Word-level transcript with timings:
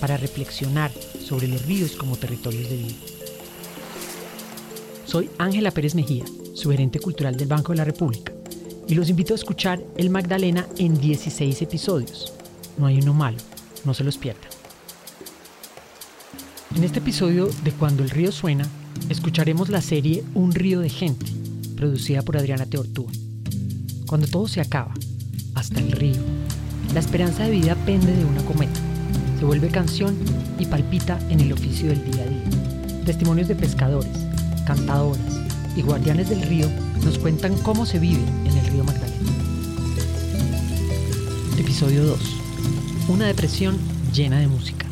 para 0.00 0.16
reflexionar 0.16 0.90
sobre 0.92 1.48
los 1.48 1.66
ríos 1.66 1.92
como 1.92 2.16
territorios 2.16 2.68
de 2.68 2.76
vida. 2.76 2.96
Soy 5.04 5.30
Ángela 5.38 5.70
Pérez 5.70 5.94
Mejía, 5.94 6.24
su 6.54 6.70
gerente 6.70 7.00
cultural 7.00 7.36
del 7.36 7.48
Banco 7.48 7.72
de 7.72 7.78
la 7.78 7.84
República, 7.84 8.32
y 8.86 8.94
los 8.94 9.08
invito 9.08 9.34
a 9.34 9.36
escuchar 9.36 9.82
El 9.96 10.10
Magdalena 10.10 10.66
en 10.76 11.00
16 11.00 11.62
episodios. 11.62 12.32
No 12.76 12.86
hay 12.86 13.00
uno 13.00 13.14
malo, 13.14 13.38
no 13.84 13.94
se 13.94 14.04
los 14.04 14.18
pierdan. 14.18 14.50
En 16.76 16.84
este 16.84 16.98
episodio 16.98 17.48
de 17.64 17.72
Cuando 17.72 18.02
el 18.02 18.10
río 18.10 18.30
suena, 18.30 18.68
escucharemos 19.08 19.68
la 19.68 19.80
serie 19.80 20.22
Un 20.34 20.52
río 20.52 20.80
de 20.80 20.90
gente, 20.90 21.26
producida 21.76 22.22
por 22.22 22.36
Adriana 22.36 22.66
Teortúa. 22.66 23.10
Cuando 24.06 24.26
todo 24.26 24.46
se 24.46 24.60
acaba, 24.60 24.94
hasta 25.54 25.80
el 25.80 25.92
río, 25.92 26.22
la 26.94 27.00
esperanza 27.00 27.44
de 27.44 27.50
vida 27.50 27.74
pende 27.84 28.14
de 28.14 28.24
una 28.24 28.44
cometa, 28.44 28.80
se 29.38 29.44
vuelve 29.44 29.68
canción 29.68 30.18
y 30.58 30.66
palpita 30.66 31.16
en 31.30 31.38
el 31.38 31.52
oficio 31.52 31.90
del 31.90 32.10
día 32.10 32.24
a 32.24 32.26
día. 32.26 33.04
Testimonios 33.04 33.46
de 33.46 33.54
pescadores, 33.54 34.10
cantadoras 34.66 35.20
y 35.76 35.82
guardianes 35.82 36.28
del 36.28 36.42
río 36.42 36.66
nos 37.04 37.20
cuentan 37.20 37.56
cómo 37.58 37.86
se 37.86 38.00
vive 38.00 38.24
en 38.44 38.58
el 38.58 38.66
río 38.66 38.82
Magdalena. 38.82 39.30
Episodio 41.56 42.04
2. 42.04 42.20
Una 43.10 43.28
depresión 43.28 43.78
llena 44.12 44.40
de 44.40 44.48
música. 44.48 44.86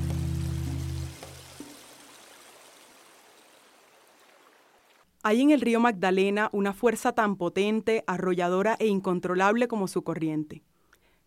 Hay 5.24 5.42
en 5.42 5.50
el 5.50 5.60
río 5.60 5.80
Magdalena 5.80 6.50
una 6.52 6.72
fuerza 6.72 7.10
tan 7.10 7.34
potente, 7.34 8.04
arrolladora 8.06 8.76
e 8.78 8.86
incontrolable 8.86 9.66
como 9.66 9.88
su 9.88 10.04
corriente, 10.04 10.62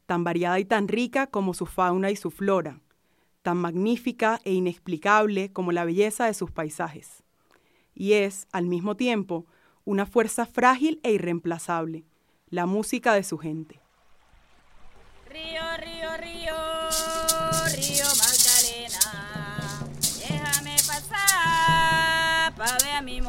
tan 0.05 0.23
variada 0.23 0.57
y 0.61 0.63
tan 0.63 0.87
rica 0.87 1.27
como 1.27 1.53
su 1.53 1.65
fauna 1.65 2.11
y 2.11 2.15
su 2.15 2.31
flora, 2.31 2.79
tan 3.49 3.57
magnífica 3.57 4.39
e 4.43 4.53
inexplicable 4.53 5.51
como 5.51 5.71
la 5.71 5.83
belleza 5.83 6.27
de 6.27 6.35
sus 6.35 6.51
paisajes 6.51 7.23
y 7.95 8.13
es, 8.13 8.47
al 8.51 8.67
mismo 8.67 8.95
tiempo, 8.95 9.47
una 9.85 10.05
fuerza 10.05 10.45
frágil 10.45 10.99
e 11.01 11.13
irreemplazable, 11.13 12.05
la 12.51 12.67
música 12.67 13.15
de 13.15 13.23
su 13.23 13.39
gente. 13.39 13.81
Río, 15.27 15.63
río, 15.79 16.15
río, 16.17 16.55
río 17.75 18.05
Magdalena, 18.19 19.87
déjame 20.19 20.75
pasar 20.85 22.53
pa' 22.55 22.77
ver 22.83 22.93
a 22.97 23.01
mi. 23.01 23.19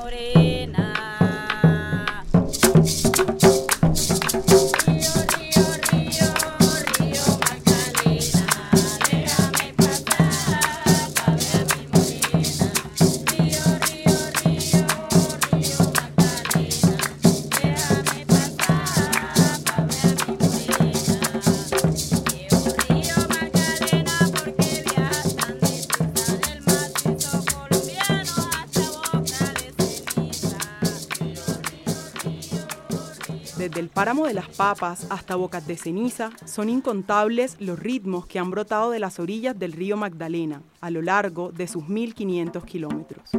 Páramo 34.01 34.27
de 34.27 34.33
las 34.33 34.49
papas 34.49 35.07
hasta 35.11 35.37
Bocas 35.37 35.67
de 35.67 35.77
Ceniza, 35.77 36.31
son 36.47 36.71
incontables 36.71 37.57
los 37.61 37.79
ritmos 37.79 38.25
que 38.25 38.39
han 38.39 38.51
brotado 38.51 38.91
de 38.91 38.99
las 38.99 39.19
orillas 39.19 39.59
del 39.59 39.73
río 39.73 39.99
Magdalena 39.99 40.63
a 40.81 40.89
lo 40.89 41.03
largo 41.03 41.53
de 41.53 41.69
sus 41.69 41.87
1500 41.87 42.65
kilómetros. 42.65 43.31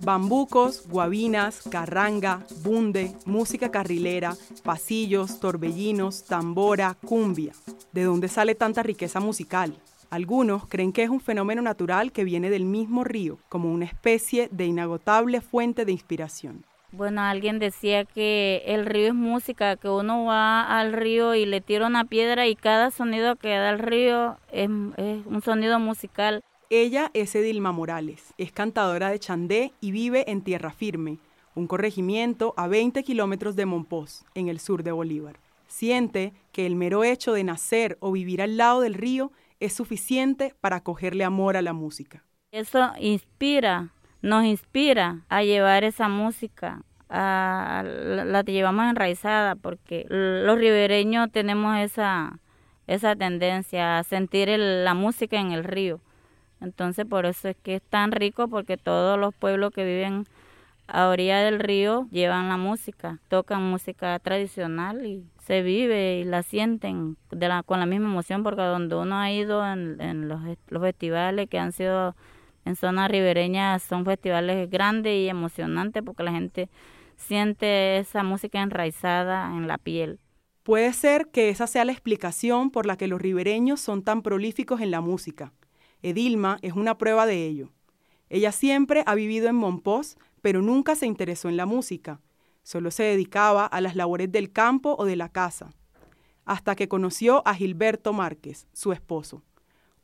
Bambucos, 0.00 0.88
guabinas, 0.88 1.60
carranga, 1.70 2.46
bunde, 2.62 3.14
música 3.26 3.70
carrilera, 3.70 4.34
pasillos, 4.62 5.40
torbellinos, 5.40 6.24
tambora, 6.24 6.96
cumbia. 7.04 7.52
¿De 7.92 8.04
dónde 8.04 8.28
sale 8.28 8.54
tanta 8.54 8.82
riqueza 8.82 9.20
musical? 9.20 9.74
Algunos 10.10 10.66
creen 10.66 10.92
que 10.92 11.02
es 11.02 11.10
un 11.10 11.20
fenómeno 11.20 11.60
natural 11.60 12.12
que 12.12 12.24
viene 12.24 12.48
del 12.48 12.64
mismo 12.64 13.04
río, 13.04 13.38
como 13.50 13.70
una 13.70 13.84
especie 13.84 14.48
de 14.50 14.64
inagotable 14.64 15.42
fuente 15.42 15.84
de 15.84 15.92
inspiración. 15.92 16.64
Bueno, 16.92 17.20
alguien 17.20 17.58
decía 17.58 18.06
que 18.06 18.62
el 18.64 18.86
río 18.86 19.08
es 19.08 19.14
música, 19.14 19.76
que 19.76 19.90
uno 19.90 20.24
va 20.24 20.62
al 20.62 20.94
río 20.94 21.34
y 21.34 21.44
le 21.44 21.60
tira 21.60 21.86
una 21.86 22.06
piedra 22.06 22.46
y 22.46 22.56
cada 22.56 22.90
sonido 22.90 23.36
que 23.36 23.50
da 23.50 23.68
el 23.68 23.78
río 23.78 24.38
es, 24.50 24.70
es 24.96 25.26
un 25.26 25.42
sonido 25.42 25.78
musical. 25.78 26.42
Ella 26.70 27.10
es 27.12 27.34
Edilma 27.34 27.72
Morales, 27.72 28.32
es 28.38 28.50
cantadora 28.50 29.10
de 29.10 29.18
Chandé 29.18 29.72
y 29.82 29.90
vive 29.90 30.30
en 30.30 30.40
Tierra 30.40 30.72
Firme, 30.72 31.18
un 31.54 31.66
corregimiento 31.66 32.54
a 32.56 32.66
20 32.68 33.02
kilómetros 33.02 33.56
de 33.56 33.66
Monpós, 33.66 34.24
en 34.34 34.48
el 34.48 34.58
sur 34.58 34.82
de 34.82 34.92
Bolívar. 34.92 35.38
Siente 35.66 36.32
que 36.52 36.64
el 36.64 36.76
mero 36.76 37.04
hecho 37.04 37.34
de 37.34 37.44
nacer 37.44 37.98
o 38.00 38.12
vivir 38.12 38.40
al 38.40 38.56
lado 38.56 38.80
del 38.80 38.94
río 38.94 39.30
es 39.60 39.72
suficiente 39.72 40.54
para 40.60 40.82
cogerle 40.82 41.24
amor 41.24 41.56
a 41.56 41.62
la 41.62 41.72
música. 41.72 42.24
Eso 42.50 42.92
inspira, 42.98 43.92
nos 44.22 44.44
inspira 44.44 45.24
a 45.28 45.42
llevar 45.42 45.84
esa 45.84 46.08
música, 46.08 46.82
a, 47.08 47.82
la, 47.84 48.42
llevamos 48.42 48.88
enraizada 48.88 49.54
porque 49.54 50.06
los 50.08 50.58
ribereños 50.58 51.30
tenemos 51.30 51.76
esa, 51.78 52.38
esa 52.86 53.16
tendencia 53.16 53.98
a 53.98 54.04
sentir 54.04 54.48
la 54.58 54.94
música 54.94 55.38
en 55.38 55.52
el 55.52 55.64
río. 55.64 56.00
Entonces 56.60 57.06
por 57.06 57.26
eso 57.26 57.48
es 57.48 57.56
que 57.56 57.76
es 57.76 57.82
tan 57.82 58.12
rico 58.12 58.48
porque 58.48 58.76
todos 58.76 59.18
los 59.18 59.34
pueblos 59.34 59.72
que 59.72 59.84
viven 59.84 60.26
a 60.86 61.08
orilla 61.08 61.40
del 61.40 61.60
río 61.60 62.08
llevan 62.10 62.48
la 62.48 62.56
música, 62.56 63.20
tocan 63.28 63.62
música 63.62 64.18
tradicional 64.18 65.04
y 65.04 65.24
se 65.48 65.62
vive 65.62 66.18
y 66.20 66.24
la 66.24 66.42
sienten 66.42 67.16
con 67.64 67.80
la 67.80 67.86
misma 67.86 68.10
emoción 68.10 68.42
porque 68.42 68.60
donde 68.60 68.94
uno 68.96 69.16
ha 69.16 69.32
ido 69.32 69.66
en, 69.66 70.28
los 70.28 70.42
festivales 70.82 71.48
que 71.48 71.58
han 71.58 71.72
sido 71.72 72.14
en 72.66 72.76
zonas 72.76 73.10
ribereñas 73.10 73.82
son 73.82 74.04
festivales 74.04 74.68
grandes 74.68 75.14
y 75.14 75.26
emocionantes 75.26 76.02
porque 76.04 76.22
la 76.22 76.32
gente 76.32 76.68
siente 77.16 77.96
esa 77.96 78.22
música 78.22 78.60
enraizada 78.60 79.56
en 79.56 79.66
la 79.66 79.78
piel. 79.78 80.20
Puede 80.64 80.92
ser 80.92 81.28
que 81.28 81.48
esa 81.48 81.66
sea 81.66 81.86
la 81.86 81.92
explicación 81.92 82.70
por 82.70 82.84
la 82.84 82.98
que 82.98 83.08
los 83.08 83.18
ribereños 83.18 83.80
son 83.80 84.02
tan 84.02 84.20
prolíficos 84.20 84.82
en 84.82 84.90
la 84.90 85.00
música. 85.00 85.54
Edilma 86.02 86.58
es 86.60 86.74
una 86.74 86.98
prueba 86.98 87.24
de 87.24 87.46
ello. 87.46 87.70
Ella 88.28 88.52
siempre 88.52 89.02
ha 89.06 89.14
vivido 89.14 89.48
en 89.48 89.56
Monpós, 89.56 90.18
pero 90.42 90.60
nunca 90.60 90.94
se 90.94 91.06
interesó 91.06 91.48
en 91.48 91.56
la 91.56 91.64
música. 91.64 92.20
Solo 92.68 92.90
se 92.90 93.04
dedicaba 93.04 93.64
a 93.64 93.80
las 93.80 93.96
labores 93.96 94.30
del 94.30 94.52
campo 94.52 94.94
o 94.98 95.06
de 95.06 95.16
la 95.16 95.30
casa. 95.30 95.72
Hasta 96.44 96.76
que 96.76 96.86
conoció 96.86 97.40
a 97.48 97.54
Gilberto 97.54 98.12
Márquez, 98.12 98.66
su 98.74 98.92
esposo. 98.92 99.42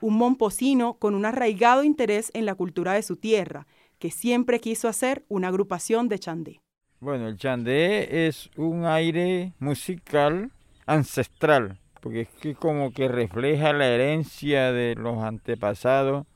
Un 0.01 0.17
momposino 0.17 0.95
con 0.95 1.15
un 1.15 1.27
arraigado 1.27 1.85
interés 1.85 2.31
en 2.33 2.47
la 2.47 2.55
cultura 2.55 2.95
de 2.95 3.03
su 3.03 3.17
tierra, 3.17 3.67
que 3.99 4.11
siempre 4.11 4.61
quiso 4.61 4.89
hacer 4.89 5.27
una 5.29 5.49
agrupación 5.49 6.09
de 6.09 6.19
chandé. 6.19 6.63
Bueno, 7.01 7.29
el 7.29 7.37
chandé 7.37 8.29
es 8.29 8.49
un 8.57 8.87
aire 8.87 9.53
musical 9.59 10.51
ancestral, 10.87 11.79
porque 12.01 12.23
es 12.23 12.29
que 12.41 12.55
como 12.55 12.93
que 12.93 13.09
refleja 13.09 13.75
la 13.75 13.89
herencia 13.89 14.73
de 14.73 14.95
los 14.95 15.23
antepasados. 15.23 16.27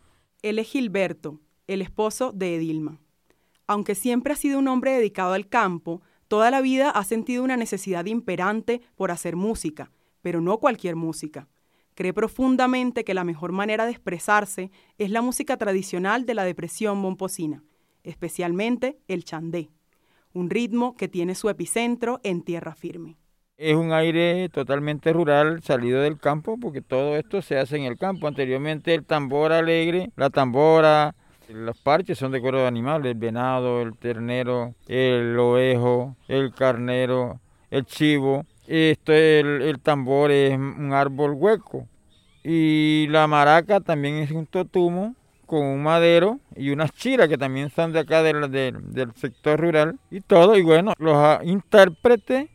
Él 0.43 0.59
es 0.59 0.69
Gilberto, 0.69 1.41
el 1.67 1.81
esposo 1.81 2.33
de 2.33 2.57
Edilma. 2.57 3.01
Aunque 3.67 3.95
siempre 3.95 4.35
ha 4.35 4.37
sido 4.37 4.59
un 4.59 4.69
hombre 4.69 4.93
dedicado 4.93 5.33
al 5.33 5.49
campo, 5.49 6.03
toda 6.29 6.51
la 6.51 6.61
vida 6.61 6.91
ha 6.91 7.05
sentido 7.05 7.43
una 7.43 7.57
necesidad 7.57 8.05
imperante 8.07 8.83
por 8.95 9.11
hacer 9.11 9.35
música, 9.35 9.91
pero 10.23 10.41
no 10.41 10.59
cualquier 10.59 10.95
música. 10.95 11.49
Cree 11.95 12.13
profundamente 12.13 13.03
que 13.03 13.15
la 13.15 13.25
mejor 13.25 13.51
manera 13.51 13.85
de 13.85 13.91
expresarse 13.91 14.71
es 14.99 15.11
la 15.11 15.23
música 15.23 15.57
tradicional 15.57 16.27
de 16.27 16.35
la 16.35 16.45
depresión 16.45 16.99
momposina, 16.99 17.65
especialmente 18.05 18.99
el 19.09 19.25
chandé, 19.25 19.71
un 20.33 20.51
ritmo 20.51 20.95
que 20.95 21.09
tiene 21.09 21.35
su 21.35 21.49
epicentro 21.49 22.21
en 22.23 22.43
tierra 22.43 22.75
firme. 22.75 23.17
Es 23.57 23.75
un 23.75 23.93
aire 23.93 24.49
totalmente 24.51 25.13
rural, 25.13 25.61
salido 25.65 26.01
del 26.01 26.21
campo, 26.21 26.57
porque 26.61 26.81
todo 26.81 27.17
esto 27.17 27.43
se 27.43 27.59
hace 27.59 27.77
en 27.77 27.83
el 27.83 27.99
campo. 27.99 28.29
Anteriormente 28.29 28.95
el 28.95 29.05
tambor 29.05 29.51
alegre, 29.51 30.13
la 30.15 30.31
tambora, 30.31 31.17
los 31.49 31.79
parches 31.79 32.19
son 32.19 32.33
de 32.33 32.41
cuero 32.41 32.59
de 32.59 32.67
animales, 32.67 33.13
el 33.13 33.19
venado, 33.19 33.81
el 33.83 33.97
ternero, 33.97 34.75
el 34.87 35.39
ovejo, 35.39 36.17
el 36.29 36.53
carnero, 36.53 37.41
el 37.71 37.85
chivo. 37.87 38.45
Esto, 38.67 39.13
el, 39.13 39.63
el 39.63 39.81
tambor 39.81 40.31
es 40.31 40.57
un 40.59 40.93
árbol 40.93 41.33
hueco. 41.33 41.87
Y 42.45 43.07
la 43.11 43.27
maraca 43.27 43.81
también 43.81 44.17
es 44.17 44.31
un 44.31 44.47
totumo 44.47 45.15
con 45.47 45.65
un 45.65 45.83
madero 45.83 46.39
y 46.55 46.71
unas 46.71 46.93
chiras 46.93 47.29
que 47.29 47.39
también 47.39 47.71
son 47.71 47.93
de 47.93 48.01
acá 48.01 48.23
del, 48.23 48.51
del- 48.51 48.93
del 48.93 49.13
sector 49.15 49.59
rural. 49.61 49.99
Y 50.11 50.21
todo, 50.21 50.57
y 50.57 50.63
bueno, 50.63 50.93
los 50.99 51.15
ah, 51.17 51.41
intérpretes 51.45 52.49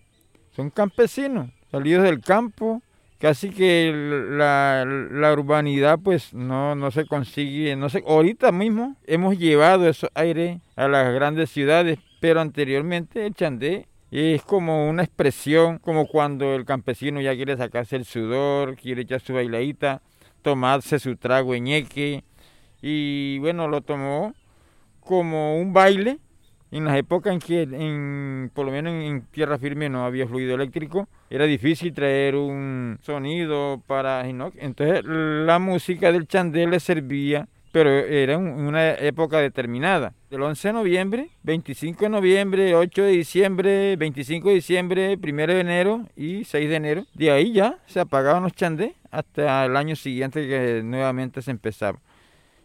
son 0.56 0.70
campesinos, 0.70 1.50
salidos 1.72 2.04
del 2.04 2.22
campo, 2.22 2.82
casi 3.24 3.52
que 3.52 3.94
la, 4.32 4.84
la 4.86 5.32
urbanidad 5.32 5.98
pues 5.98 6.34
no, 6.34 6.76
no 6.76 6.92
se 6.92 7.06
consigue, 7.06 7.74
no 7.78 7.88
sé, 7.88 8.04
ahorita 8.06 8.52
mismo 8.52 8.98
hemos 9.08 9.40
llevado 9.40 9.88
esos 9.88 10.10
aires 10.14 10.60
a 10.76 10.90
las 10.90 11.14
grandes 11.14 11.50
ciudades, 11.50 12.00
pero 12.20 12.42
anteriormente 12.42 13.26
el 13.26 13.34
chandé 13.34 13.88
es 14.12 14.42
como 14.42 14.90
una 14.90 15.04
expresión, 15.04 15.78
como 15.78 16.06
cuando 16.06 16.54
el 16.54 16.66
campesino 16.66 17.22
ya 17.22 17.34
quiere 17.34 17.56
sacarse 17.56 17.96
el 17.96 18.04
sudor, 18.04 18.76
quiere 18.76 19.04
echar 19.04 19.22
su 19.22 19.34
bailadita, 19.34 20.02
tomarse 20.42 21.00
su 21.00 21.16
trago 21.16 21.56
ñeque, 21.56 22.26
y 22.82 23.40
bueno, 23.40 23.70
lo 23.70 23.80
tomó 23.80 24.34
como 25.00 25.58
un 25.58 25.72
baile 25.72 26.20
en 26.74 26.86
las 26.86 26.98
épocas 26.98 27.34
en 27.34 27.40
que, 27.40 27.62
en, 27.62 28.50
por 28.54 28.66
lo 28.66 28.72
menos 28.72 28.94
en, 28.94 29.22
tierra 29.28 29.60
firme, 29.60 29.90
no 29.90 30.06
había 30.06 30.28
fluido 30.28 30.56
eléctrico, 30.56 31.08
era 31.30 31.46
difícil 31.46 31.94
traer 31.94 32.36
un 32.36 32.98
sonido 33.04 33.82
para 33.86 34.28
Enoch. 34.28 34.56
Entonces 34.58 35.06
la 35.06 35.60
música 35.60 36.12
del 36.12 36.28
chandé 36.28 36.66
le 36.66 36.80
servía, 36.80 37.48
pero 37.72 37.92
era 37.92 38.34
en 38.34 38.42
una 38.42 38.94
época 38.96 39.38
determinada. 39.38 40.14
Del 40.32 40.42
11 40.42 40.70
de 40.70 40.74
noviembre, 40.74 41.30
25 41.44 42.06
de 42.06 42.10
noviembre, 42.10 42.76
8 42.76 43.04
de 43.04 43.12
diciembre, 43.12 43.96
25 43.96 44.50
de 44.50 44.56
diciembre, 44.56 45.20
1 45.22 45.48
de 45.48 45.60
enero 45.60 46.08
y 46.16 46.44
6 46.44 46.70
de 46.70 46.76
enero. 46.76 47.06
De 47.14 47.30
ahí 47.30 47.54
ya 47.54 47.78
se 47.86 48.00
apagaban 48.00 48.42
los 48.42 48.54
chandés 48.54 48.94
hasta 49.12 49.66
el 49.66 49.78
año 49.78 49.96
siguiente 49.96 50.48
que 50.48 50.82
nuevamente 50.84 51.44
se 51.44 51.52
empezaba. 51.52 52.00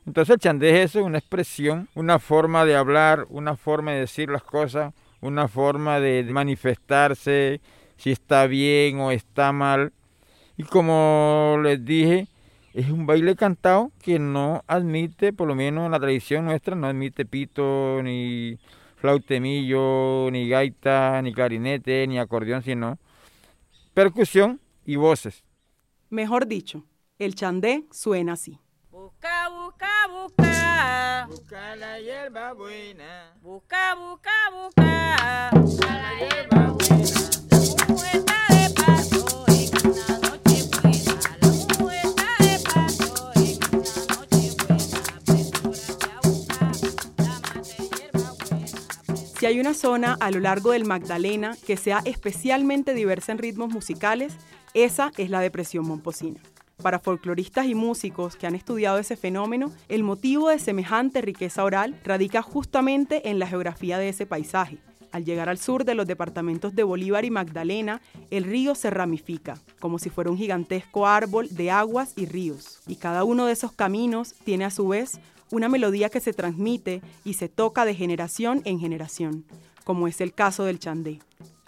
Entonces 0.09 0.37
el 0.37 0.41
chandé 0.41 0.71
es 0.71 0.91
eso, 0.91 1.05
una 1.05 1.19
expresión, 1.19 1.87
una 1.95 2.19
forma 2.19 2.65
de 2.65 2.75
hablar, 2.75 3.27
una 3.29 3.59
forma 3.59 3.93
de 3.93 4.01
decir 4.01 4.31
las 4.31 4.43
cosas, 4.43 4.95
una 5.21 5.49
forma 5.49 6.01
de 6.01 6.25
manifestarse, 6.25 7.61
si 7.99 8.13
está 8.13 8.47
bien 8.47 9.01
o 9.01 9.11
está 9.11 9.53
mal. 9.53 9.93
Y 10.57 10.63
como 10.63 11.59
les 11.63 11.85
dije, 11.85 12.27
es 12.73 12.89
un 12.89 13.05
baile 13.05 13.37
cantado 13.37 13.93
que 14.03 14.19
no 14.19 14.65
admite, 14.67 15.35
por 15.35 15.47
lo 15.47 15.55
menos 15.55 15.85
en 15.85 15.93
la 15.93 16.01
tradición 16.01 16.47
nuestra, 16.47 16.75
no 16.75 16.87
admite 16.87 17.27
pito, 17.27 18.03
ni 18.03 18.59
flautemillo, 18.97 20.31
ni 20.33 20.49
gaita, 20.49 21.21
ni 21.21 21.35
clarinete, 21.35 22.07
ni 22.07 22.19
acordeón, 22.19 22.63
sino 22.63 22.99
percusión 23.93 24.59
y 24.87 24.97
voces. 24.97 25.45
Mejor 26.09 26.47
dicho, 26.47 26.87
el 27.19 27.35
chandé 27.35 27.85
suena 27.91 28.33
así. 28.33 28.59
Busca, 29.09 29.49
busca, 29.49 29.89
busca. 30.13 31.27
Busca 31.31 31.77
la 31.77 31.99
hierba 31.99 32.53
buena, 32.53 33.33
Busca, 33.41 33.95
busca, 33.95 34.31
busca. 34.53 35.51
buena. 35.51 35.81
La 35.81 36.19
hierba 36.19 36.75
buena. 36.75 37.09
Si 49.39 49.47
hay 49.47 49.59
una 49.59 49.73
zona 49.73 50.19
a 50.21 50.31
lo 50.31 50.41
largo 50.41 50.73
del 50.73 50.85
Magdalena 50.85 51.57
que 51.67 51.79
sea 51.79 52.03
especialmente 52.05 52.93
diversa 52.93 53.33
en 53.33 53.39
ritmos 53.39 53.71
musicales, 53.71 54.35
esa 54.75 55.13
es 55.17 55.31
la 55.31 55.41
depresión 55.41 55.87
momposina. 55.87 56.41
Para 56.83 57.01
folcloristas 57.01 57.67
y 57.67 57.75
músicos 57.75 58.37
que 58.37 58.47
han 58.47 58.55
estudiado 58.55 58.99
ese 58.99 59.17
fenómeno, 59.17 59.73
el 59.89 60.05
motivo 60.05 60.49
de 60.49 60.61
semejante 60.61 61.21
riqueza 61.21 61.65
oral 61.65 61.99
radica 62.05 62.41
justamente 62.41 63.29
en 63.31 63.41
la 63.41 63.49
geografía 63.49 63.99
de 63.99 64.11
ese 64.11 64.27
paisaje. 64.27 64.79
Al 65.11 65.25
llegar 65.25 65.49
al 65.49 65.59
sur 65.59 65.85
de 65.85 65.95
los 65.95 66.07
departamentos 66.07 66.77
de 66.77 66.85
Bolívar 66.85 67.25
y 67.25 67.31
Magdalena, 67.31 68.01
el 68.31 68.45
río 68.45 68.77
se 68.77 68.91
ramifica, 68.91 69.59
como 69.81 69.99
si 69.99 70.09
fuera 70.09 70.31
un 70.31 70.39
gigantesco 70.39 71.07
árbol 71.07 71.49
de 71.51 71.73
aguas 71.73 72.13
y 72.17 72.27
ríos. 72.27 72.81
Y 72.87 72.97
cada 72.97 73.25
uno 73.25 73.47
de 73.47 73.53
esos 73.53 73.73
caminos 73.73 74.35
tiene 74.45 74.65
a 74.65 74.71
su 74.71 74.87
vez 74.87 75.19
una 75.51 75.69
melodía 75.69 76.11
que 76.11 76.21
se 76.21 76.33
transmite 76.33 77.03
y 77.25 77.35
se 77.35 77.49
toca 77.49 77.87
de 77.87 77.95
generación 77.95 78.61
en 78.65 78.79
generación, 78.79 79.45
como 79.83 80.07
es 80.07 80.21
el 80.21 80.33
caso 80.33 80.65
del 80.65 80.79
chandé. 80.79 81.19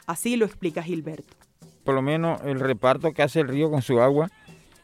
Así 0.06 0.36
lo 0.36 0.44
explica 0.44 0.82
Gilberto. 0.82 1.36
Por 1.84 1.94
lo 1.94 2.02
menos 2.02 2.40
el 2.44 2.60
reparto 2.60 3.12
que 3.12 3.22
hace 3.22 3.40
el 3.40 3.48
río 3.48 3.70
con 3.70 3.80
su 3.80 4.00
agua, 4.00 4.30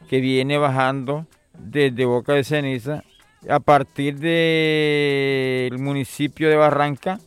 que 0.07 0.21
viene 0.21 0.57
bajando 0.57 1.27
desde 1.57 2.05
Boca 2.05 2.33
de 2.33 2.43
Ceniza, 2.43 3.03
a 3.49 3.59
partir 3.59 4.19
del 4.19 5.77
municipio 5.79 6.49
de 6.49 6.55
Barranca, 6.55 7.19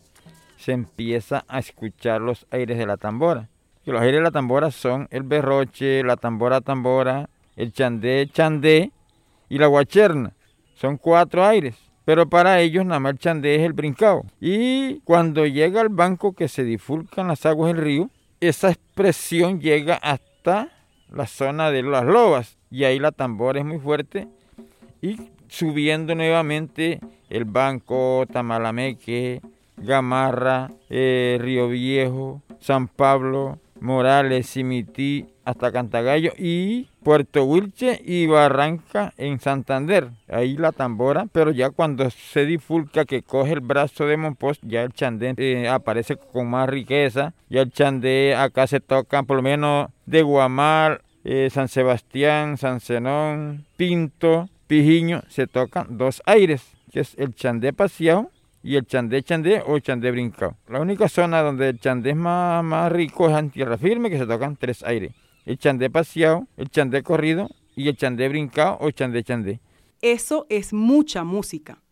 se 0.57 0.73
empieza 0.73 1.45
a 1.49 1.59
escuchar 1.59 2.21
los 2.21 2.47
aires 2.51 2.79
de 2.79 2.87
la 2.87 2.97
tambora. 2.97 3.49
Los 3.87 4.01
aires 4.01 4.17
de 4.17 4.23
la 4.23 4.31
tambora 4.31 4.71
son 4.71 5.09
el 5.11 5.23
berroche, 5.23 6.03
la 6.05 6.17
tambora 6.17 6.61
tambora, 6.61 7.29
el 7.57 7.73
chandé 7.73 8.29
chandé 8.33 8.93
y 9.49 9.59
la 9.59 9.67
guacherna. 9.67 10.33
Son 10.75 10.97
cuatro 10.97 11.45
aires. 11.45 11.77
Pero 12.05 12.29
para 12.29 12.61
ellos 12.61 12.85
nada 12.85 13.01
más 13.01 13.13
el 13.13 13.19
chandé 13.19 13.57
es 13.57 13.63
el 13.63 13.73
brincao. 13.73 14.25
Y 14.41 15.01
cuando 15.01 15.47
llega 15.47 15.81
al 15.81 15.89
banco 15.89 16.35
que 16.35 16.49
se 16.49 16.65
difulcan 16.65 17.29
las 17.29 17.47
aguas 17.47 17.73
del 17.73 17.83
río, 17.83 18.11
esa 18.41 18.71
expresión 18.71 19.61
llega 19.61 19.97
hasta 19.97 20.69
la 21.11 21.27
zona 21.27 21.71
de 21.71 21.83
las 21.83 22.05
lobas. 22.05 22.60
Y 22.71 22.85
ahí 22.85 22.99
la 22.99 23.13
tambora 23.13 23.59
es 23.59 23.67
muy 23.67 23.79
fuerte. 23.79 24.29
Y 25.03 25.17
subiendo 25.49 26.15
nuevamente 26.15 27.01
el 27.29 27.45
banco, 27.45 28.25
Tamalameque, 28.33 29.41
Gamarra, 29.77 30.71
eh, 30.89 31.39
Río 31.41 31.69
Viejo, 31.69 32.43
San 32.61 32.87
Pablo, 32.87 33.59
Morales, 33.81 34.47
Simití, 34.47 35.27
hasta 35.45 35.73
Cantagallo 35.73 36.33
y 36.39 36.89
Puerto 37.03 37.45
Wilche 37.45 38.01
y 38.05 38.27
Barranca 38.27 39.13
en 39.17 39.41
Santander. 39.41 40.11
Ahí 40.29 40.57
la 40.57 40.71
tambora, 40.71 41.27
pero 41.33 41.51
ya 41.51 41.71
cuando 41.71 42.09
se 42.11 42.45
difulca 42.45 43.05
que 43.05 43.23
coge 43.23 43.55
el 43.55 43.61
brazo 43.61 44.07
de 44.07 44.17
Monpós, 44.17 44.61
ya 44.63 44.83
el 44.83 44.93
chandé 44.93 45.35
eh, 45.37 45.69
aparece 45.69 46.17
con 46.17 46.49
más 46.49 46.69
riqueza. 46.69 47.33
Ya 47.49 47.63
el 47.63 47.73
chandé 47.73 48.37
acá 48.37 48.67
se 48.67 48.81
toca 48.81 49.23
por 49.23 49.37
lo 49.37 49.43
menos 49.43 49.89
de 50.07 50.23
Guamal, 50.23 51.01
eh, 51.25 51.49
San 51.51 51.69
Sebastián, 51.69 52.57
San 52.57 52.81
Zenón, 52.81 53.67
Pinto, 53.77 54.49
Pijiño, 54.67 55.23
se 55.29 55.47
tocan 55.47 55.99
dos 55.99 56.23
aires, 56.27 56.63
que 56.93 57.01
es 57.01 57.15
el 57.19 57.35
chandé 57.35 57.73
paseado 57.73 58.31
y 58.63 58.77
el 58.77 58.87
chandé 58.87 59.23
chandé 59.23 59.63
o 59.67 59.79
chandé 59.79 60.11
brincado. 60.11 60.57
La 60.69 60.81
única 60.81 61.09
zona 61.09 61.43
donde 61.43 61.71
el 61.71 61.81
chandé 61.81 62.11
es 62.11 62.17
más, 62.17 62.63
más 62.63 62.93
rico 62.93 63.29
es 63.29 63.37
en 63.37 63.51
tierra 63.51 63.79
firme, 63.79 64.11
que 64.11 64.19
se 64.19 64.27
tocan 64.27 64.57
tres 64.57 64.83
aires. 64.83 65.13
El 65.47 65.59
chandé 65.59 65.91
paseado, 65.91 66.47
el 66.57 66.71
chandé 66.71 67.03
corrido 67.03 67.49
y 67.75 67.89
el 67.89 67.97
chandé 67.97 68.29
brincado 68.29 68.79
o 68.81 68.91
chandé 68.91 69.25
chandé. 69.25 69.61
Eso 70.03 70.47
es 70.49 70.73
mucha 70.73 71.25
música. 71.25 71.83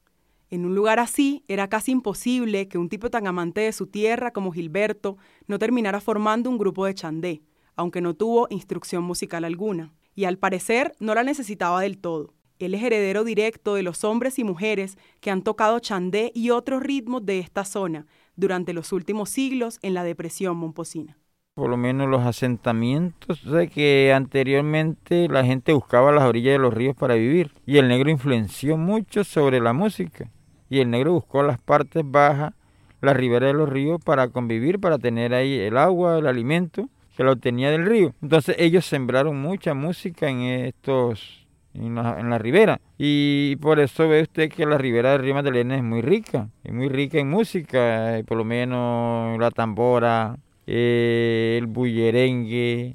En 0.51 0.65
un 0.65 0.75
lugar 0.75 0.99
así 0.99 1.45
era 1.47 1.69
casi 1.69 1.93
imposible 1.93 2.69
que 2.69 2.79
un 2.79 2.89
tipo 2.89 3.11
tan 3.11 3.27
amante 3.27 3.61
de 3.61 3.73
su 3.73 3.87
tierra 3.87 4.31
como 4.31 4.51
Gilberto 4.51 5.19
no 5.47 5.59
terminara 5.59 6.01
formando 6.01 6.49
un 6.49 6.57
grupo 6.57 6.87
de 6.87 6.95
chandé, 6.95 7.43
aunque 7.79 8.03
no 8.03 8.13
tuvo 8.13 8.49
instrucción 8.51 9.05
musical 9.05 9.45
alguna. 9.45 9.95
Y 10.15 10.25
al 10.25 10.37
parecer 10.37 10.95
no 10.99 11.15
la 11.15 11.23
necesitaba 11.23 11.81
del 11.81 11.97
todo. 11.97 12.35
Él 12.59 12.75
es 12.75 12.83
heredero 12.83 13.23
directo 13.23 13.75
de 13.77 13.85
los 13.85 14.03
hombres 14.03 14.39
y 14.41 14.45
mujeres 14.45 14.99
que 15.21 15.31
han 15.31 15.43
tocado 15.43 15.79
chandé 15.79 16.33
y 16.35 16.51
otros 16.51 16.83
ritmos 16.83 17.25
de 17.25 17.39
esta 17.39 17.65
zona 17.65 18.07
durante 18.35 18.73
los 18.73 18.93
últimos 18.93 19.31
siglos 19.31 19.79
en 19.83 19.95
la 19.95 20.03
depresión 20.03 20.57
momposina. 20.57 21.17
Por 21.55 21.71
lo 21.71 21.77
menos 21.77 22.09
los 22.09 22.23
asentamientos, 22.23 23.47
o 23.47 23.51
sea 23.51 23.67
que 23.69 24.13
anteriormente 24.13 25.29
la 25.29 25.45
gente 25.45 25.73
buscaba 25.73 26.11
las 26.11 26.25
orillas 26.25 26.55
de 26.55 26.59
los 26.59 26.75
ríos 26.75 26.97
para 26.97 27.15
vivir 27.15 27.53
y 27.65 27.79
el 27.79 27.87
negro 27.87 28.11
influenció 28.11 28.77
mucho 28.77 29.23
sobre 29.23 29.61
la 29.61 29.73
música 29.73 30.31
y 30.69 30.81
el 30.81 30.91
negro 30.91 31.13
buscó 31.13 31.45
las 31.45 31.61
partes 31.61 32.03
bajas, 32.05 32.55
las 33.01 33.17
riberas 33.17 33.53
de 33.53 33.59
los 33.59 33.69
ríos 33.69 34.01
para 34.05 34.29
convivir, 34.29 34.81
para 34.81 34.99
tener 34.99 35.33
ahí 35.33 35.59
el 35.61 35.77
agua, 35.77 36.19
el 36.19 36.27
alimento 36.27 36.89
que 37.19 37.25
lo 37.25 37.33
obtenía 37.33 37.73
del 37.73 37.85
río. 37.85 38.15
Entonces 38.23 38.55
ellos 38.61 38.87
sembraron 38.87 39.43
mucha 39.43 39.75
música 39.75 40.29
en 40.29 40.43
estos 40.43 41.49
en 41.75 41.97
la, 41.97 42.39
ribera. 42.39 42.81
Y 42.97 43.57
por 43.57 43.81
eso 43.81 44.09
ve 44.09 44.23
usted 44.23 44.49
que 44.49 44.65
la 44.65 44.79
ribera 44.79 45.11
de 45.11 45.19
Río 45.19 45.35
Magdalena 45.35 45.77
es 45.77 45.83
muy 45.83 46.01
rica, 46.01 46.49
es 46.63 46.73
muy 46.73 46.89
rica 46.89 47.19
en 47.19 47.29
música, 47.29 48.17
eh, 48.17 48.23
por 48.23 48.39
lo 48.39 48.45
menos 48.45 49.37
la 49.41 49.51
tambora, 49.51 50.39
eh, 50.69 51.57
el 51.59 51.67
bullerengue, 51.67 52.95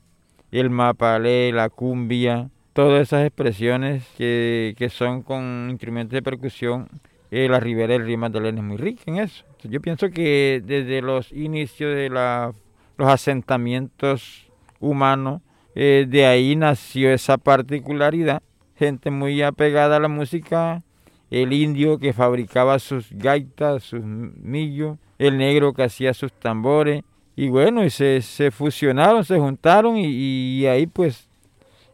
el 0.51 0.69
mapalé, 0.69 1.51
la 1.51 1.67
cumbia, 1.69 2.49
todas 2.71 3.01
esas 3.01 3.25
expresiones 3.25 4.05
que, 4.17 4.73
que 4.77 4.87
son 4.87 5.21
con 5.21 5.67
instrumentos 5.69 6.13
de 6.13 6.21
percusión, 6.21 6.87
eh, 7.29 7.49
la 7.49 7.59
ribera 7.59 7.91
del 7.91 8.05
río 8.05 8.17
Magdalena 8.17 8.59
es 8.59 8.65
muy 8.65 8.77
rica 8.77 9.03
en 9.07 9.17
eso. 9.17 9.43
Yo 9.63 9.81
pienso 9.81 10.09
que 10.11 10.61
desde 10.65 11.01
los 11.01 11.31
inicios 11.33 11.93
de 11.93 12.09
la, 12.09 12.53
los 12.97 13.09
asentamientos 13.09 14.51
humanos, 14.79 15.41
eh, 15.75 16.05
de 16.07 16.25
ahí 16.25 16.55
nació 16.55 17.11
esa 17.11 17.37
particularidad, 17.37 18.41
gente 18.75 19.09
muy 19.09 19.41
apegada 19.41 19.97
a 19.97 19.99
la 19.99 20.07
música, 20.07 20.83
el 21.31 21.53
indio 21.53 21.97
que 21.97 22.13
fabricaba 22.13 22.77
sus 22.79 23.11
gaitas, 23.11 23.83
sus 23.83 24.03
millos, 24.03 24.97
el 25.17 25.37
negro 25.37 25.73
que 25.73 25.83
hacía 25.83 26.13
sus 26.13 26.31
tambores, 26.31 27.03
y 27.35 27.49
bueno, 27.49 27.83
y 27.83 27.89
se, 27.89 28.21
se 28.21 28.51
fusionaron, 28.51 29.23
se 29.25 29.39
juntaron 29.39 29.97
y, 29.97 30.05
y 30.05 30.67
ahí 30.67 30.85
pues 30.85 31.27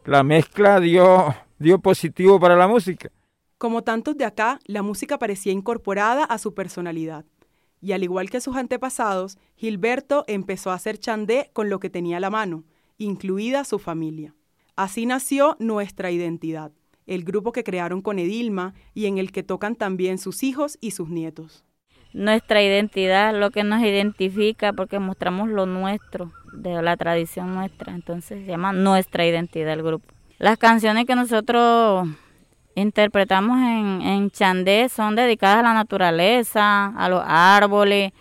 la 0.04 0.22
mezcla 0.22 0.80
dio, 0.80 1.34
dio 1.58 1.78
positivo 1.78 2.38
para 2.38 2.56
la 2.56 2.68
música. 2.68 3.10
Como 3.56 3.82
tantos 3.82 4.16
de 4.16 4.24
acá, 4.24 4.58
la 4.66 4.82
música 4.82 5.18
parecía 5.18 5.52
incorporada 5.52 6.24
a 6.24 6.38
su 6.38 6.54
personalidad. 6.54 7.24
Y 7.80 7.92
al 7.92 8.02
igual 8.02 8.30
que 8.30 8.40
sus 8.40 8.56
antepasados, 8.56 9.38
Gilberto 9.56 10.24
empezó 10.26 10.70
a 10.70 10.74
hacer 10.74 10.98
chandé 10.98 11.50
con 11.52 11.70
lo 11.70 11.80
que 11.80 11.90
tenía 11.90 12.18
a 12.18 12.20
la 12.20 12.30
mano, 12.30 12.64
incluida 12.98 13.64
su 13.64 13.78
familia. 13.78 14.34
Así 14.76 15.06
nació 15.06 15.56
nuestra 15.58 16.10
identidad, 16.10 16.72
el 17.06 17.24
grupo 17.24 17.52
que 17.52 17.64
crearon 17.64 18.02
con 18.02 18.18
Edilma 18.18 18.74
y 18.94 19.06
en 19.06 19.18
el 19.18 19.32
que 19.32 19.42
tocan 19.42 19.76
también 19.76 20.18
sus 20.18 20.42
hijos 20.42 20.78
y 20.80 20.92
sus 20.92 21.08
nietos. 21.08 21.64
Nuestra 22.12 22.62
identidad, 22.62 23.38
lo 23.38 23.50
que 23.50 23.62
nos 23.62 23.82
identifica, 23.82 24.72
porque 24.72 24.98
mostramos 24.98 25.48
lo 25.48 25.66
nuestro, 25.66 26.32
de 26.52 26.82
la 26.82 26.96
tradición 26.96 27.54
nuestra, 27.54 27.94
entonces 27.94 28.40
se 28.40 28.46
llama 28.46 28.72
nuestra 28.72 29.26
identidad 29.26 29.72
el 29.72 29.82
grupo. 29.82 30.06
Las 30.38 30.58
canciones 30.58 31.06
que 31.06 31.14
nosotros 31.14 32.08
interpretamos 32.80 33.58
en, 33.58 34.02
en 34.02 34.30
Chandé 34.30 34.88
son 34.88 35.16
dedicadas 35.16 35.58
a 35.58 35.62
la 35.62 35.74
naturaleza, 35.74 36.86
a 36.86 37.08
los 37.08 37.22
árboles, 37.24 38.12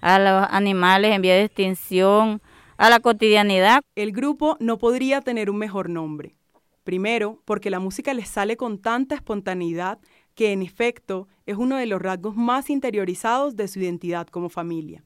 a 0.00 0.18
los 0.18 0.48
animales 0.50 1.14
en 1.14 1.22
vía 1.22 1.34
de 1.34 1.44
extinción, 1.44 2.40
a 2.76 2.90
la 2.90 3.00
cotidianidad. 3.00 3.82
El 3.94 4.12
grupo 4.12 4.56
no 4.60 4.78
podría 4.78 5.20
tener 5.20 5.50
un 5.50 5.58
mejor 5.58 5.90
nombre. 5.90 6.36
Primero, 6.84 7.42
porque 7.44 7.70
la 7.70 7.80
música 7.80 8.14
les 8.14 8.28
sale 8.28 8.56
con 8.56 8.78
tanta 8.78 9.14
espontaneidad 9.14 9.98
que 10.34 10.52
en 10.52 10.62
efecto 10.62 11.28
es 11.46 11.56
uno 11.56 11.76
de 11.76 11.86
los 11.86 12.00
rasgos 12.00 12.36
más 12.36 12.70
interiorizados 12.70 13.56
de 13.56 13.68
su 13.68 13.80
identidad 13.80 14.28
como 14.28 14.48
familia. 14.48 15.04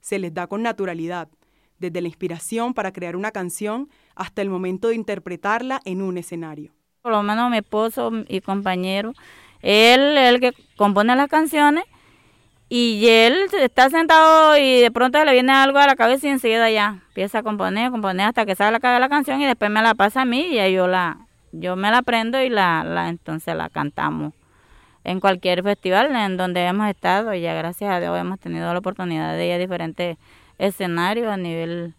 Se 0.00 0.18
les 0.18 0.32
da 0.32 0.46
con 0.46 0.62
naturalidad, 0.62 1.28
desde 1.78 2.00
la 2.00 2.08
inspiración 2.08 2.74
para 2.74 2.92
crear 2.92 3.16
una 3.16 3.32
canción 3.32 3.90
hasta 4.14 4.40
el 4.40 4.50
momento 4.50 4.88
de 4.88 4.94
interpretarla 4.94 5.80
en 5.84 6.02
un 6.02 6.16
escenario. 6.16 6.77
Por 7.02 7.12
lo 7.12 7.22
menos 7.22 7.50
mi 7.50 7.58
esposo 7.58 8.10
y 8.28 8.40
compañero, 8.40 9.14
él 9.62 10.16
es 10.18 10.34
el 10.34 10.40
que 10.40 10.52
compone 10.76 11.14
las 11.16 11.28
canciones 11.28 11.84
y 12.68 13.06
él 13.08 13.46
está 13.60 13.88
sentado 13.88 14.58
y 14.58 14.80
de 14.80 14.90
pronto 14.90 15.24
le 15.24 15.32
viene 15.32 15.52
algo 15.52 15.78
a 15.78 15.86
la 15.86 15.96
cabeza 15.96 16.26
y 16.26 16.30
enseguida 16.30 16.70
ya 16.70 17.00
empieza 17.08 17.38
a 17.38 17.42
componer, 17.42 17.90
componer 17.90 18.26
hasta 18.26 18.44
que 18.44 18.54
salga 18.54 18.78
la, 18.92 18.98
la 18.98 19.08
canción 19.08 19.40
y 19.40 19.46
después 19.46 19.70
me 19.70 19.80
la 19.80 19.94
pasa 19.94 20.22
a 20.22 20.24
mí 20.24 20.58
y 20.58 20.72
yo 20.72 20.86
la, 20.86 21.18
yo 21.52 21.76
me 21.76 21.90
la 21.90 21.98
aprendo 21.98 22.42
y 22.42 22.50
la 22.50 23.06
entonces 23.08 23.56
la 23.56 23.70
cantamos 23.70 24.34
en 25.04 25.20
cualquier 25.20 25.62
festival 25.62 26.14
en 26.14 26.36
donde 26.36 26.66
hemos 26.66 26.88
estado 26.88 27.32
y 27.32 27.40
ya 27.40 27.54
gracias 27.54 27.90
a 27.90 28.00
Dios 28.00 28.18
hemos 28.18 28.38
tenido 28.38 28.70
la 28.72 28.78
oportunidad 28.78 29.34
de 29.36 29.46
ir 29.46 29.52
a 29.54 29.58
diferentes 29.58 30.18
escenarios 30.58 31.28
a 31.28 31.36
nivel 31.36 31.94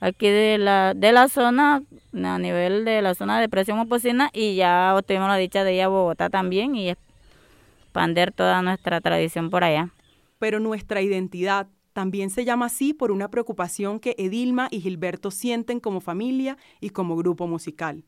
aquí 0.00 0.28
de 0.28 0.58
la 0.58 0.94
de 0.94 1.12
la 1.12 1.28
zona 1.28 1.82
a 2.12 2.38
nivel 2.38 2.84
de 2.84 3.02
la 3.02 3.14
zona 3.14 3.40
de 3.40 3.48
presión 3.48 3.78
opocina 3.78 4.30
y 4.32 4.56
ya 4.56 4.94
tuvimos 5.06 5.28
la 5.28 5.36
dicha 5.36 5.64
de 5.64 5.74
ir 5.74 5.82
a 5.82 5.88
Bogotá 5.88 6.30
también 6.30 6.74
y 6.76 6.90
expander 6.90 8.32
toda 8.32 8.62
nuestra 8.62 9.00
tradición 9.00 9.50
por 9.50 9.64
allá. 9.64 9.90
Pero 10.38 10.60
nuestra 10.60 11.00
identidad 11.00 11.68
también 11.92 12.30
se 12.30 12.44
llama 12.44 12.66
así 12.66 12.92
por 12.92 13.12
una 13.12 13.28
preocupación 13.28 14.00
que 14.00 14.16
Edilma 14.18 14.68
y 14.70 14.80
Gilberto 14.80 15.30
sienten 15.30 15.80
como 15.80 16.00
familia 16.00 16.58
y 16.80 16.90
como 16.90 17.16
grupo 17.16 17.46
musical. 17.46 18.04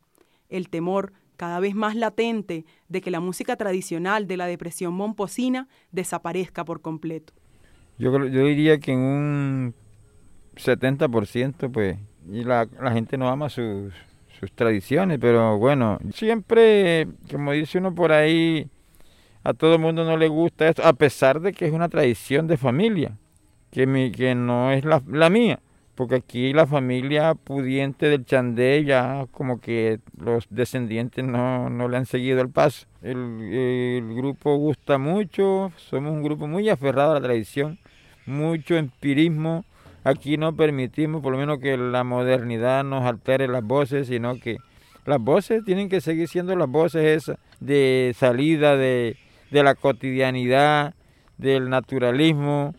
El 0.49 0.69
temor 0.69 1.13
cada 1.37 1.61
vez 1.61 1.75
más 1.75 1.95
latente 1.95 2.65
de 2.89 3.01
que 3.01 3.11
la 3.11 3.21
música 3.21 3.57
tradicional 3.57 4.27
de 4.27 4.37
la 4.37 4.47
depresión 4.47 4.95
momposina 4.95 5.69
desaparezca 5.93 6.65
por 6.65 6.81
completo. 6.81 7.33
Yo, 7.99 8.13
yo 8.27 8.45
diría 8.45 8.79
que 8.79 8.93
en 8.93 8.99
un 8.99 9.75
70% 10.57 11.71
pues, 11.71 11.99
y 12.31 12.45
la, 12.45 12.69
la 12.81 12.93
gente 12.93 13.17
no 13.17 13.29
ama 13.29 13.49
sus, 13.49 13.93
sus 14.39 14.53
tradiciones, 14.53 15.19
pero 15.21 15.59
bueno, 15.59 15.99
siempre, 16.13 17.09
como 17.31 17.53
dice 17.53 17.79
uno 17.79 17.95
por 17.95 18.13
ahí, 18.13 18.69
a 19.43 19.55
todo 19.55 19.75
el 19.75 19.81
mundo 19.81 20.05
no 20.05 20.17
le 20.17 20.29
gusta 20.29 20.69
esto, 20.69 20.85
a 20.85 20.93
pesar 20.93 21.41
de 21.41 21.53
que 21.53 21.67
es 21.67 21.73
una 21.73 21.89
tradición 21.89 22.47
de 22.47 22.57
familia, 22.57 23.17
que, 23.71 23.87
mi, 23.87 24.11
que 24.11 24.35
no 24.35 24.73
es 24.73 24.85
la, 24.85 25.03
la 25.07 25.31
mía, 25.31 25.61
porque 25.95 26.17
aquí 26.17 26.53
la 26.53 26.67
familia 26.67 27.35
pudiente 27.35 28.09
del 28.09 28.25
Chandé 28.25 28.85
ya 28.85 29.27
como 29.31 29.61
que 29.61 30.01
los 30.19 30.47
descendientes 30.51 31.25
no, 31.25 31.71
no 31.71 31.89
le 31.89 31.97
han 31.97 32.07
seguido 32.07 32.41
el 32.41 32.51
paso. 32.51 32.87
El, 33.03 33.17
el, 33.53 34.15
grupo 34.15 34.57
gusta 34.57 34.99
mucho, 34.99 35.73
somos 35.77 36.13
un 36.13 36.23
grupo 36.23 36.47
muy 36.47 36.69
aferrado 36.69 37.13
a 37.13 37.15
la 37.15 37.27
tradición, 37.27 37.79
mucho 38.27 38.77
empirismo. 38.77 39.65
Aquí 40.07 40.37
no 40.37 40.55
permitimos 40.55 41.21
por 41.21 41.33
lo 41.33 41.39
menos 41.39 41.59
que 41.59 41.77
la 41.77 42.05
modernidad 42.05 42.85
nos 42.85 43.05
altere 43.05 43.49
las 43.49 43.65
voces, 43.65 44.07
sino 44.07 44.39
que 44.39 44.59
las 45.05 45.19
voces 45.19 45.65
tienen 45.65 45.89
que 45.89 46.01
seguir 46.01 46.29
siendo 46.29 46.55
las 46.55 46.69
voces 46.69 47.25
esas 47.25 47.39
de 47.59 48.15
salida 48.17 48.77
de, 48.77 49.17
de 49.51 49.65
la 49.65 49.75
cotidianidad, 49.75 50.95
del 51.39 51.71
naturalismo, 51.71 52.77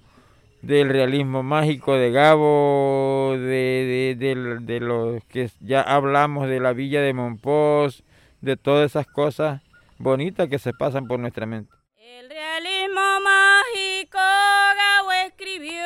del 0.62 0.88
realismo 0.88 1.43
mágico 1.43 1.96
de 1.96 2.12
Gabo, 2.12 3.34
de, 3.34 4.15
de, 4.17 4.60
de, 4.62 4.79
los 4.79 5.22
que 5.25 5.50
ya 5.60 5.81
hablamos 5.81 6.48
de 6.48 6.62
la 6.62 6.72
villa 6.72 7.01
de 7.01 7.13
Monpós, 7.13 8.05
de 8.39 8.55
todas 8.55 8.91
esas 8.91 9.05
cosas 9.05 9.62
bonitas 9.98 10.48
que 10.48 10.60
se 10.60 10.72
pasan 10.72 11.07
por 11.07 11.19
nuestra 11.19 11.46
mente. 11.46 11.74
El 11.98 12.29
realismo 12.29 13.01
mágico 13.22 14.17
Gabo 14.17 15.12
escribió, 15.27 15.84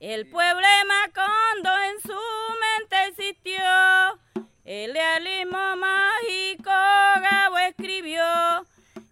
el 0.00 0.28
pueblo 0.28 0.66
Macondo 0.86 1.70
en 1.90 2.00
su 2.02 2.18
mente 2.60 2.96
existió. 3.08 3.62
El 4.64 4.92
realismo 4.92 5.76
mágico 5.76 6.70
Gabo 6.70 7.58
escribió, 7.58 8.22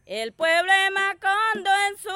el 0.04 0.32
pueblo 0.32 0.72
Macondo 0.92 1.70
en 1.88 1.98
su 1.98 2.10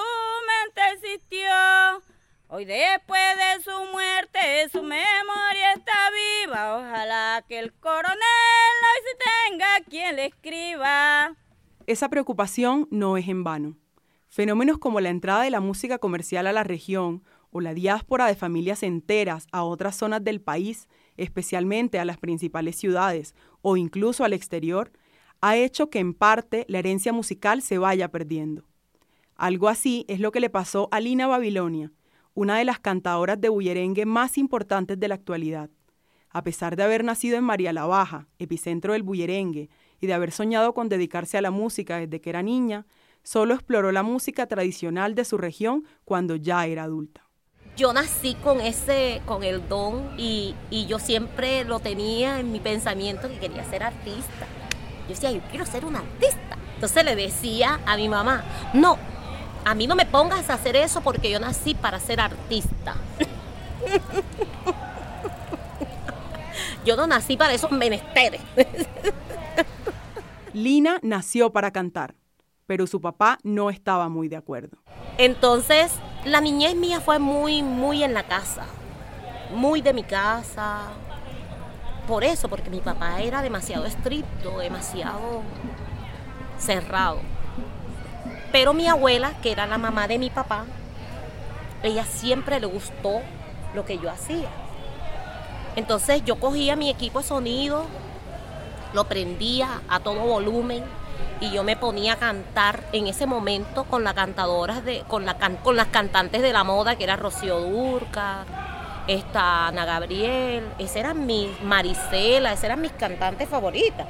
mente 0.46 0.80
existió. 0.94 2.02
Hoy 2.48 2.64
después 2.64 3.20
de 3.36 3.62
su 3.62 3.84
muerte 3.92 4.68
su 4.72 4.82
memoria 4.82 5.72
está 5.74 6.10
viva. 6.44 6.76
Ojalá 6.76 7.44
que 7.48 7.58
el 7.58 7.72
coronel 7.74 8.16
hoy 8.16 9.02
se 9.04 9.50
tenga 9.50 9.80
quien 9.88 10.16
le 10.16 10.26
escriba. 10.26 11.36
Esa 11.86 12.08
preocupación 12.08 12.88
no 12.90 13.16
es 13.16 13.28
en 13.28 13.44
vano. 13.44 13.76
Fenómenos 14.28 14.78
como 14.78 15.00
la 15.00 15.08
entrada 15.08 15.42
de 15.42 15.50
la 15.50 15.60
música 15.60 15.98
comercial 15.98 16.46
a 16.46 16.52
la 16.52 16.64
región 16.64 17.22
o 17.50 17.60
la 17.60 17.74
diáspora 17.74 18.26
de 18.26 18.34
familias 18.34 18.82
enteras 18.82 19.46
a 19.52 19.62
otras 19.62 19.96
zonas 19.96 20.22
del 20.22 20.40
país, 20.40 20.88
especialmente 21.16 21.98
a 21.98 22.04
las 22.04 22.18
principales 22.18 22.76
ciudades 22.76 23.34
o 23.62 23.76
incluso 23.76 24.24
al 24.24 24.32
exterior, 24.32 24.92
ha 25.40 25.56
hecho 25.56 25.90
que 25.90 25.98
en 25.98 26.14
parte 26.14 26.64
la 26.68 26.78
herencia 26.78 27.12
musical 27.12 27.62
se 27.62 27.78
vaya 27.78 28.10
perdiendo. 28.10 28.64
Algo 29.36 29.68
así 29.68 30.04
es 30.08 30.20
lo 30.20 30.32
que 30.32 30.40
le 30.40 30.50
pasó 30.50 30.88
a 30.90 31.00
Lina 31.00 31.26
Babilonia, 31.26 31.92
una 32.34 32.58
de 32.58 32.64
las 32.64 32.80
cantadoras 32.80 33.40
de 33.40 33.48
bullerengue 33.48 34.04
más 34.04 34.36
importantes 34.36 34.98
de 34.98 35.08
la 35.08 35.14
actualidad. 35.14 35.70
A 36.30 36.42
pesar 36.42 36.76
de 36.76 36.82
haber 36.82 37.04
nacido 37.04 37.36
en 37.36 37.44
María 37.44 37.72
la 37.72 37.86
Baja, 37.86 38.28
epicentro 38.38 38.92
del 38.92 39.02
bullerengue, 39.02 39.70
y 40.00 40.06
de 40.06 40.14
haber 40.14 40.30
soñado 40.32 40.74
con 40.74 40.88
dedicarse 40.88 41.38
a 41.38 41.42
la 41.42 41.50
música 41.50 41.98
desde 41.98 42.20
que 42.20 42.30
era 42.30 42.42
niña, 42.42 42.86
solo 43.22 43.54
exploró 43.54 43.92
la 43.92 44.02
música 44.02 44.46
tradicional 44.46 45.14
de 45.14 45.24
su 45.24 45.38
región 45.38 45.84
cuando 46.04 46.36
ya 46.36 46.66
era 46.66 46.84
adulta. 46.84 47.27
Yo 47.78 47.92
nací 47.92 48.34
con 48.34 48.60
ese, 48.60 49.22
con 49.24 49.44
el 49.44 49.68
don 49.68 50.10
y, 50.18 50.56
y 50.68 50.86
yo 50.86 50.98
siempre 50.98 51.62
lo 51.62 51.78
tenía 51.78 52.40
en 52.40 52.50
mi 52.50 52.58
pensamiento 52.58 53.28
que 53.28 53.38
quería 53.38 53.62
ser 53.62 53.84
artista. 53.84 54.48
Yo 55.02 55.10
decía, 55.10 55.30
yo 55.30 55.40
quiero 55.48 55.64
ser 55.64 55.84
una 55.84 56.00
artista. 56.00 56.58
Entonces 56.74 57.04
le 57.04 57.14
decía 57.14 57.78
a 57.86 57.96
mi 57.96 58.08
mamá, 58.08 58.42
no, 58.74 58.98
a 59.64 59.76
mí 59.76 59.86
no 59.86 59.94
me 59.94 60.06
pongas 60.06 60.50
a 60.50 60.54
hacer 60.54 60.74
eso 60.74 61.02
porque 61.02 61.30
yo 61.30 61.38
nací 61.38 61.76
para 61.76 62.00
ser 62.00 62.20
artista. 62.20 62.96
yo 66.84 66.96
no 66.96 67.06
nací 67.06 67.36
para 67.36 67.54
esos 67.54 67.70
menesteres. 67.70 68.40
Lina 70.52 70.98
nació 71.02 71.52
para 71.52 71.70
cantar, 71.70 72.16
pero 72.68 72.86
su 72.86 73.00
papá 73.00 73.38
no 73.42 73.70
estaba 73.70 74.10
muy 74.10 74.28
de 74.28 74.36
acuerdo. 74.36 74.76
Entonces, 75.16 75.90
la 76.26 76.42
niñez 76.42 76.76
mía 76.76 77.00
fue 77.00 77.18
muy, 77.18 77.62
muy 77.62 78.04
en 78.04 78.12
la 78.12 78.24
casa, 78.24 78.66
muy 79.54 79.80
de 79.80 79.94
mi 79.94 80.04
casa. 80.04 80.82
Por 82.06 82.24
eso, 82.24 82.50
porque 82.50 82.68
mi 82.68 82.80
papá 82.80 83.22
era 83.22 83.40
demasiado 83.40 83.86
estricto, 83.86 84.58
demasiado 84.58 85.40
cerrado. 86.58 87.20
Pero 88.52 88.74
mi 88.74 88.86
abuela, 88.86 89.32
que 89.40 89.50
era 89.50 89.66
la 89.66 89.78
mamá 89.78 90.06
de 90.06 90.18
mi 90.18 90.28
papá, 90.28 90.66
ella 91.82 92.04
siempre 92.04 92.60
le 92.60 92.66
gustó 92.66 93.22
lo 93.74 93.86
que 93.86 93.96
yo 93.96 94.10
hacía. 94.10 94.50
Entonces 95.74 96.22
yo 96.22 96.38
cogía 96.38 96.76
mi 96.76 96.90
equipo 96.90 97.20
de 97.20 97.24
sonido, 97.24 97.86
lo 98.92 99.04
prendía 99.04 99.80
a 99.88 100.00
todo 100.00 100.20
volumen 100.20 100.84
y 101.40 101.50
yo 101.50 101.62
me 101.64 101.76
ponía 101.76 102.14
a 102.14 102.16
cantar 102.16 102.84
en 102.92 103.06
ese 103.06 103.26
momento 103.26 103.84
con 103.84 104.04
las 104.04 104.14
cantadoras 104.14 104.84
de, 104.84 105.04
con, 105.06 105.24
la, 105.24 105.36
con 105.62 105.76
las 105.76 105.88
cantantes 105.88 106.42
de 106.42 106.52
la 106.52 106.64
moda 106.64 106.96
que 106.96 107.04
era 107.04 107.16
Rocío 107.16 107.60
Durca, 107.60 108.44
esta 109.06 109.68
Ana 109.68 109.84
Gabriel, 109.84 110.64
esas 110.78 110.96
eran 110.96 111.26
mis 111.26 111.48
Marisela, 111.62 112.52
esas 112.52 112.64
eran 112.64 112.80
mis 112.80 112.92
cantantes 112.92 113.48
favoritas. 113.48 114.06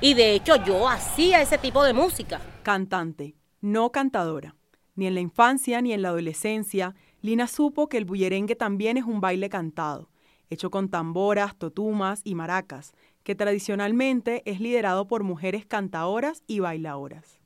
Y 0.00 0.14
de 0.14 0.34
hecho 0.34 0.56
yo 0.56 0.88
hacía 0.88 1.40
ese 1.40 1.56
tipo 1.56 1.82
de 1.82 1.92
música. 1.92 2.40
Cantante, 2.62 3.34
no 3.60 3.90
cantadora. 3.90 4.54
Ni 4.94 5.06
en 5.06 5.14
la 5.14 5.20
infancia 5.20 5.80
ni 5.80 5.92
en 5.92 6.02
la 6.02 6.08
adolescencia, 6.08 6.94
Lina 7.22 7.46
supo 7.46 7.88
que 7.88 7.96
el 7.96 8.04
bullerengue 8.04 8.56
también 8.56 8.96
es 8.96 9.04
un 9.04 9.20
baile 9.20 9.48
cantado, 9.48 10.10
hecho 10.50 10.70
con 10.70 10.88
tamboras, 10.88 11.56
totumas 11.56 12.20
y 12.24 12.34
maracas, 12.34 12.92
que 13.26 13.34
tradicionalmente 13.34 14.48
es 14.48 14.60
liderado 14.60 15.08
por 15.08 15.24
mujeres 15.24 15.66
cantadoras 15.66 16.44
y 16.46 16.60
bailadoras. 16.60 17.40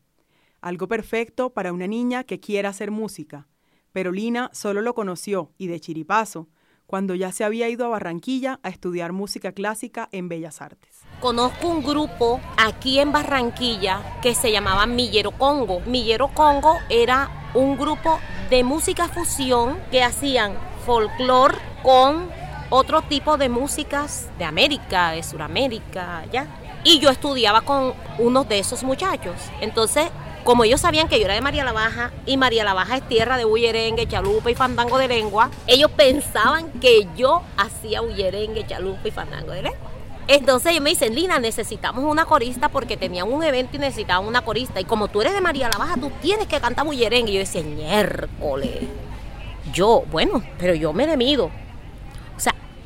Algo 0.61 0.89
perfecto 0.89 1.55
para 1.55 1.73
una 1.73 1.87
niña 1.87 2.25
que 2.25 2.39
quiera 2.39 2.69
hacer 2.69 2.91
música, 2.91 3.49
pero 3.91 4.13
Lina 4.13 4.51
solo 4.53 4.83
lo 4.83 4.95
conoció, 4.95 5.53
y 5.57 5.69
de 5.69 5.81
chiripazo, 5.81 6.51
cuando 6.85 7.15
ya 7.15 7.33
se 7.33 7.45
había 7.45 7.71
ido 7.71 7.87
a 7.87 7.89
Barranquilla 7.89 8.61
a 8.63 8.69
estudiar 8.69 9.13
música 9.13 9.53
clásica 9.53 10.11
en 10.13 10.29
Bellas 10.29 10.61
Artes. 10.61 11.01
Conozco 11.19 11.69
un 11.69 11.83
grupo 11.83 12.43
aquí 12.59 12.99
en 12.99 13.11
Barranquilla 13.11 14.19
que 14.21 14.35
se 14.35 14.53
llamaba 14.53 14.85
Millero 14.85 15.31
Congo. 15.31 15.81
Millero 15.87 16.29
Congo 16.35 16.77
era 16.91 17.53
un 17.55 17.79
grupo 17.79 18.19
de 18.51 18.65
música 18.65 19.09
fusión 19.09 19.79
que 19.91 20.03
hacían 20.03 20.59
folclore 20.85 21.57
con 21.83 22.29
otro 22.71 23.03
tipo 23.03 23.37
de 23.37 23.49
músicas 23.49 24.29
de 24.39 24.45
América, 24.45 25.11
de 25.11 25.23
Sudamérica, 25.23 26.25
ya. 26.33 26.47
Y 26.85 27.01
yo 27.01 27.11
estudiaba 27.11 27.61
con 27.61 27.93
unos 28.19 28.49
de 28.49 28.59
esos 28.59 28.83
muchachos. 28.83 29.35
Entonces, 29.61 30.09
como 30.45 30.65
ellos 30.65 30.81
sabían 30.81 31.09
que 31.09 31.19
yo 31.19 31.27
era 31.27 31.35
de 31.35 31.43
María 31.43 31.65
la 31.65 31.73
Baja 31.73 32.13
y 32.25 32.39
María 32.39 32.65
la 32.65 32.73
Baja 32.73 32.97
es 32.97 33.09
tierra 33.09 33.37
de 33.37 33.45
bullerengue, 33.45 34.07
chalupa 34.07 34.51
y 34.51 34.55
fandango 34.55 34.97
de 34.97 35.09
lengua, 35.09 35.51
ellos 35.67 35.91
pensaban 35.91 36.71
que 36.81 37.07
yo 37.17 37.43
hacía 37.59 38.01
bullerengue, 38.01 38.67
chalupa 38.67 39.09
y 39.09 39.11
fandango 39.11 39.53
de 39.53 39.63
lengua. 39.63 39.91
Entonces 40.29 40.71
ellos 40.71 40.83
me 40.83 40.91
dicen, 40.91 41.15
Lina, 41.15 41.41
necesitamos 41.41 42.05
una 42.05 42.25
corista 42.25 42.69
porque 42.69 42.97
tenían 42.97 43.31
un 43.31 43.43
evento 43.43 43.77
y 43.77 43.81
necesitaban 43.81 44.27
una 44.27 44.43
corista. 44.43 44.81
Y 44.81 44.85
como 44.85 45.09
tú 45.09 45.21
eres 45.21 45.35
de 45.35 45.41
María 45.41 45.69
la 45.69 45.77
Baja, 45.77 45.97
tú 45.97 46.11
tienes 46.23 46.47
que 46.47 46.61
cantar 46.61 46.87
bullerengue. 46.87 47.33
Y 47.33 47.35
yo 47.35 47.41
decía, 47.41 47.63
miércoles. 47.63 48.79
Yo, 49.73 50.05
bueno, 50.11 50.43
pero 50.57 50.75
yo 50.75 50.93
me 50.93 51.07
le 51.07 51.17
mido. 51.17 51.51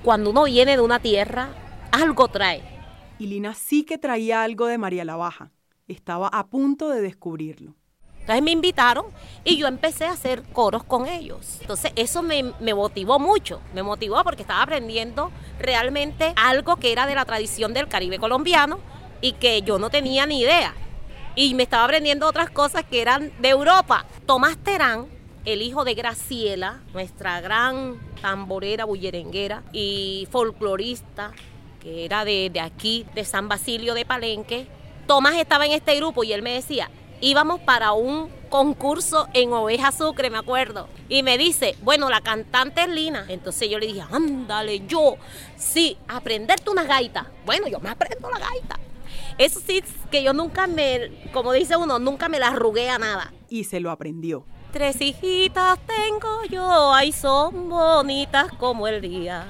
Cuando 0.05 0.29
uno 0.29 0.45
viene 0.45 0.77
de 0.77 0.83
una 0.83 0.99
tierra, 0.99 1.49
algo 1.91 2.29
trae. 2.29 2.63
Y 3.19 3.27
Lina 3.27 3.55
sí 3.55 3.85
que 3.85 3.97
traía 3.97 4.43
algo 4.43 4.67
de 4.67 4.77
María 4.77 5.03
la 5.03 5.17
Baja. 5.17 5.51
Estaba 5.89 6.29
a 6.29 6.47
punto 6.47 6.91
de 6.91 7.01
descubrirlo. 7.01 7.75
Entonces 8.21 8.43
me 8.43 8.51
invitaron 8.51 9.07
y 9.45 9.57
yo 9.57 9.67
empecé 9.67 10.05
a 10.05 10.13
hacer 10.13 10.43
coros 10.43 10.85
con 10.85 11.07
ellos. 11.07 11.57
Entonces 11.63 11.93
eso 11.97 12.23
me, 12.23 12.53
me 12.61 12.75
motivó 12.75 13.19
mucho, 13.19 13.63
me 13.73 13.83
motivó 13.83 14.23
porque 14.25 14.43
estaba 14.43 14.61
aprendiendo 14.61 15.33
realmente 15.59 16.35
algo 16.37 16.77
que 16.77 16.93
era 16.93 17.07
de 17.07 17.15
la 17.15 17.25
tradición 17.25 17.73
del 17.73 17.89
Caribe 17.89 18.19
colombiano 18.19 18.81
y 19.23 19.33
que 19.33 19.63
yo 19.63 19.79
no 19.79 19.89
tenía 19.89 20.27
ni 20.27 20.41
idea. 20.41 20.75
Y 21.35 21.55
me 21.55 21.63
estaba 21.63 21.85
aprendiendo 21.85 22.29
otras 22.29 22.51
cosas 22.51 22.85
que 22.85 23.01
eran 23.01 23.33
de 23.41 23.49
Europa. 23.49 24.05
Tomás 24.27 24.59
Terán, 24.59 25.07
el 25.47 25.63
hijo 25.63 25.83
de 25.87 25.95
Graciela, 25.95 26.83
nuestra 26.93 27.41
gran 27.41 27.99
tamborera, 28.25 28.87
bullerenguera 28.87 29.63
y 29.71 30.27
folclorista, 30.31 31.33
que 31.79 32.07
era 32.07 32.25
de, 32.25 32.49
de 32.51 32.61
aquí, 32.61 33.05
de 33.15 33.23
San 33.23 33.51
Basilio 33.51 33.93
de 33.93 34.07
Palenque, 34.07 34.67
Tomás 35.07 35.35
estaba 35.35 35.67
en 35.67 35.73
este 35.73 35.95
grupo 35.97 36.25
y 36.25 36.33
él 36.33 36.41
me 36.41 36.55
decía, 36.55 36.91
íbamos 37.21 37.61
para 37.61 37.93
un 37.93 38.31
concurso 38.49 39.29
en 39.35 39.53
Oveja 39.53 39.93
Sucre, 39.93 40.31
me 40.31 40.39
acuerdo. 40.39 40.89
Y 41.11 41.23
me 41.23 41.37
dice, 41.37 41.77
bueno, 41.83 42.09
la 42.09 42.23
cantante 42.23 42.81
es 42.81 42.89
Lina. 42.89 43.27
Entonces 43.29 43.69
yo 43.69 43.79
le 43.79 43.89
dije, 43.89 44.03
ándale, 44.11 44.87
yo, 44.87 45.17
sí, 45.59 45.99
aprenderte 46.09 46.71
una 46.71 46.85
gaita. 46.85 47.31
Bueno, 47.45 47.69
yo 47.69 47.79
me 47.79 47.91
aprendo 47.91 48.31
la 48.31 48.39
gaita. 48.39 48.79
Eso 49.37 49.61
sí, 49.61 49.85
que 50.11 50.23
yo 50.23 50.33
nunca 50.33 50.67
me, 50.67 51.29
como 51.35 51.53
dice 51.53 51.77
uno, 51.77 51.99
nunca 51.99 52.31
me 52.31 52.39
la 52.39 52.49
arrugué 52.49 52.89
a 52.89 52.99
nada. 52.99 53.35
Y 53.51 53.65
se 53.65 53.81
lo 53.81 53.91
aprendió. 53.91 54.47
Tres 54.75 55.01
hijitas 55.01 55.79
tengo 55.87 56.43
yo, 56.51 56.93
ay, 56.93 57.13
son 57.13 57.69
bonitas 57.69 58.51
como 58.59 58.89
el 58.89 59.01
día. 59.01 59.47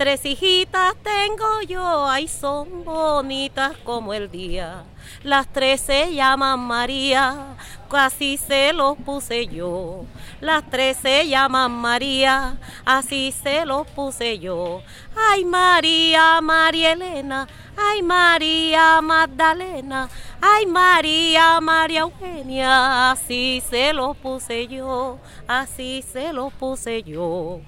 Tres 0.00 0.24
hijitas 0.24 0.94
tengo 1.02 1.60
yo, 1.68 2.06
ay, 2.08 2.26
son 2.26 2.86
bonitas 2.86 3.76
como 3.84 4.14
el 4.14 4.30
día. 4.30 4.84
Las 5.22 5.46
tres 5.52 5.82
se 5.82 6.14
llaman 6.14 6.58
María, 6.58 7.54
así 7.90 8.38
se 8.38 8.72
los 8.72 8.96
puse 8.96 9.46
yo. 9.48 10.06
Las 10.40 10.70
tres 10.70 10.96
se 10.96 11.28
llaman 11.28 11.72
María, 11.72 12.56
así 12.86 13.30
se 13.42 13.66
los 13.66 13.86
puse 13.88 14.38
yo. 14.38 14.80
Ay, 15.14 15.44
María, 15.44 16.40
María 16.40 16.92
Elena, 16.92 17.46
ay, 17.76 18.00
María 18.00 19.02
Magdalena, 19.02 20.08
ay, 20.40 20.64
María, 20.64 21.60
María 21.60 22.00
Eugenia, 22.00 23.10
así 23.10 23.62
se 23.68 23.92
los 23.92 24.16
puse 24.16 24.66
yo, 24.66 25.18
así 25.46 26.02
se 26.10 26.32
los 26.32 26.54
puse 26.54 27.02
yo. 27.02 27.60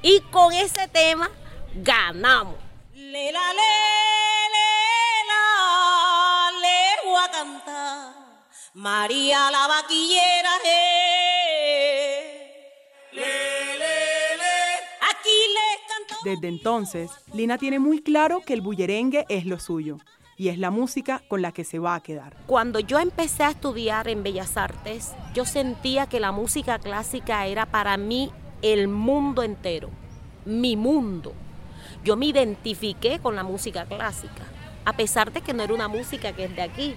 Y 0.00 0.20
con 0.30 0.50
ese 0.54 0.88
tema 0.88 1.28
ganamos. 1.82 2.56
Lela, 2.94 3.52
lela, 3.52 3.72
le 6.60 7.08
voy 7.08 7.20
a 7.22 7.30
cantar. 7.30 8.14
María 8.74 9.50
la 9.50 9.66
vaquillera, 9.68 10.50
eh. 10.66 11.50
Le, 13.12 13.22
le, 13.22 14.36
le. 14.36 14.54
Aquí 15.10 15.36
les 15.54 15.80
canto. 15.88 16.14
Desde 16.24 16.48
entonces, 16.48 17.10
Lina 17.32 17.58
tiene 17.58 17.78
muy 17.78 18.02
claro 18.02 18.40
que 18.44 18.54
el 18.54 18.60
bullerengue 18.60 19.26
es 19.28 19.46
lo 19.46 19.58
suyo 19.58 19.98
y 20.36 20.48
es 20.48 20.58
la 20.58 20.70
música 20.70 21.22
con 21.28 21.42
la 21.42 21.52
que 21.52 21.64
se 21.64 21.78
va 21.78 21.94
a 21.94 22.02
quedar. 22.02 22.36
Cuando 22.46 22.80
yo 22.80 22.98
empecé 22.98 23.44
a 23.44 23.50
estudiar 23.50 24.08
en 24.08 24.22
Bellas 24.22 24.56
Artes, 24.56 25.12
yo 25.34 25.44
sentía 25.44 26.06
que 26.08 26.18
la 26.20 26.32
música 26.32 26.78
clásica 26.78 27.46
era 27.46 27.66
para 27.66 27.96
mí 27.96 28.32
el 28.62 28.88
mundo 28.88 29.42
entero, 29.42 29.90
mi 30.44 30.76
mundo. 30.76 31.34
Yo 32.04 32.16
me 32.16 32.26
identifiqué 32.26 33.18
con 33.18 33.34
la 33.34 33.42
música 33.42 33.86
clásica, 33.86 34.44
a 34.84 34.92
pesar 34.92 35.32
de 35.32 35.40
que 35.40 35.54
no 35.54 35.62
era 35.62 35.72
una 35.72 35.88
música 35.88 36.32
que 36.32 36.44
es 36.44 36.54
de 36.54 36.60
aquí. 36.60 36.94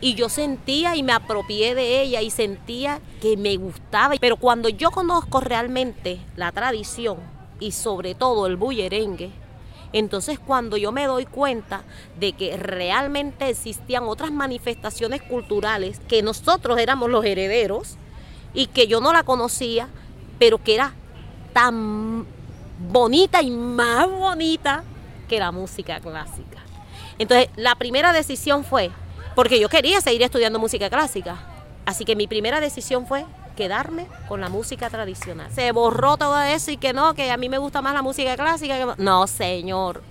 Y 0.00 0.14
yo 0.14 0.28
sentía 0.28 0.94
y 0.94 1.02
me 1.02 1.12
apropié 1.12 1.74
de 1.74 2.00
ella 2.00 2.22
y 2.22 2.30
sentía 2.30 3.00
que 3.20 3.36
me 3.36 3.56
gustaba. 3.56 4.14
Pero 4.20 4.36
cuando 4.36 4.68
yo 4.68 4.92
conozco 4.92 5.40
realmente 5.40 6.20
la 6.36 6.52
tradición 6.52 7.18
y 7.58 7.72
sobre 7.72 8.14
todo 8.14 8.46
el 8.46 8.56
bullerengue, 8.56 9.30
entonces 9.92 10.38
cuando 10.38 10.76
yo 10.76 10.92
me 10.92 11.06
doy 11.06 11.26
cuenta 11.26 11.82
de 12.18 12.32
que 12.32 12.56
realmente 12.56 13.48
existían 13.48 14.04
otras 14.04 14.30
manifestaciones 14.30 15.22
culturales, 15.22 16.00
que 16.06 16.22
nosotros 16.22 16.78
éramos 16.78 17.10
los 17.10 17.24
herederos 17.24 17.96
y 18.54 18.68
que 18.68 18.86
yo 18.86 19.00
no 19.00 19.12
la 19.12 19.24
conocía, 19.24 19.88
pero 20.38 20.62
que 20.62 20.76
era 20.76 20.94
tan 21.52 22.26
bonita 22.80 23.42
y 23.42 23.50
más 23.50 24.10
bonita 24.10 24.82
que 25.28 25.38
la 25.38 25.52
música 25.52 26.00
clásica. 26.00 26.58
Entonces 27.18 27.48
la 27.56 27.74
primera 27.74 28.12
decisión 28.12 28.64
fue, 28.64 28.90
porque 29.34 29.60
yo 29.60 29.68
quería 29.68 30.00
seguir 30.00 30.22
estudiando 30.22 30.58
música 30.58 30.88
clásica, 30.88 31.36
así 31.84 32.04
que 32.04 32.16
mi 32.16 32.26
primera 32.26 32.60
decisión 32.60 33.06
fue 33.06 33.26
quedarme 33.56 34.06
con 34.26 34.40
la 34.40 34.48
música 34.48 34.88
tradicional. 34.88 35.50
Se 35.52 35.70
borró 35.72 36.16
todo 36.16 36.40
eso 36.40 36.70
y 36.70 36.78
que 36.78 36.94
no, 36.94 37.14
que 37.14 37.30
a 37.30 37.36
mí 37.36 37.48
me 37.48 37.58
gusta 37.58 37.82
más 37.82 37.92
la 37.92 38.00
música 38.00 38.34
clásica. 38.36 38.94
No, 38.96 39.26
señor. 39.26 40.02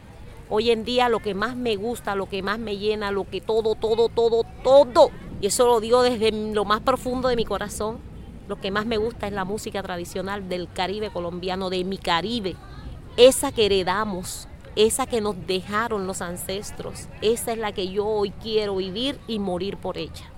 Hoy 0.52 0.72
en 0.72 0.84
día 0.84 1.10
lo 1.10 1.20
que 1.20 1.34
más 1.34 1.56
me 1.56 1.76
gusta, 1.76 2.16
lo 2.16 2.28
que 2.28 2.42
más 2.44 2.60
me 2.60 2.78
llena, 2.78 3.12
lo 3.12 3.28
que 3.28 3.42
todo, 3.42 3.76
todo, 3.76 4.10
todo, 4.10 4.44
todo, 4.64 5.12
y 5.42 5.48
eso 5.48 5.68
lo 5.68 5.80
digo 5.80 6.02
desde 6.02 6.32
lo 6.32 6.66
más 6.66 6.82
profundo 6.82 7.28
de 7.28 7.36
mi 7.36 7.46
corazón, 7.46 8.00
lo 8.50 8.60
que 8.60 8.72
más 8.72 8.88
me 8.88 8.98
gusta 8.98 9.28
es 9.28 9.34
la 9.34 9.46
música 9.46 9.84
tradicional 9.84 10.50
del 10.50 10.68
Caribe 10.74 11.12
colombiano, 11.12 11.70
de 11.70 11.84
mi 11.84 12.00
Caribe. 12.00 12.56
Esa 13.16 13.52
que 13.52 13.68
heredamos, 13.68 14.48
esa 14.76 15.06
que 15.06 15.22
nos 15.22 15.36
dejaron 15.46 16.08
los 16.08 16.24
ancestros, 16.24 17.10
esa 17.22 17.52
es 17.52 17.60
la 17.60 17.74
que 17.74 17.92
yo 17.92 18.08
hoy 18.08 18.32
quiero 18.32 18.78
vivir 18.78 19.20
y 19.28 19.38
morir 19.38 19.78
por 19.78 20.00
ella. 20.00 20.34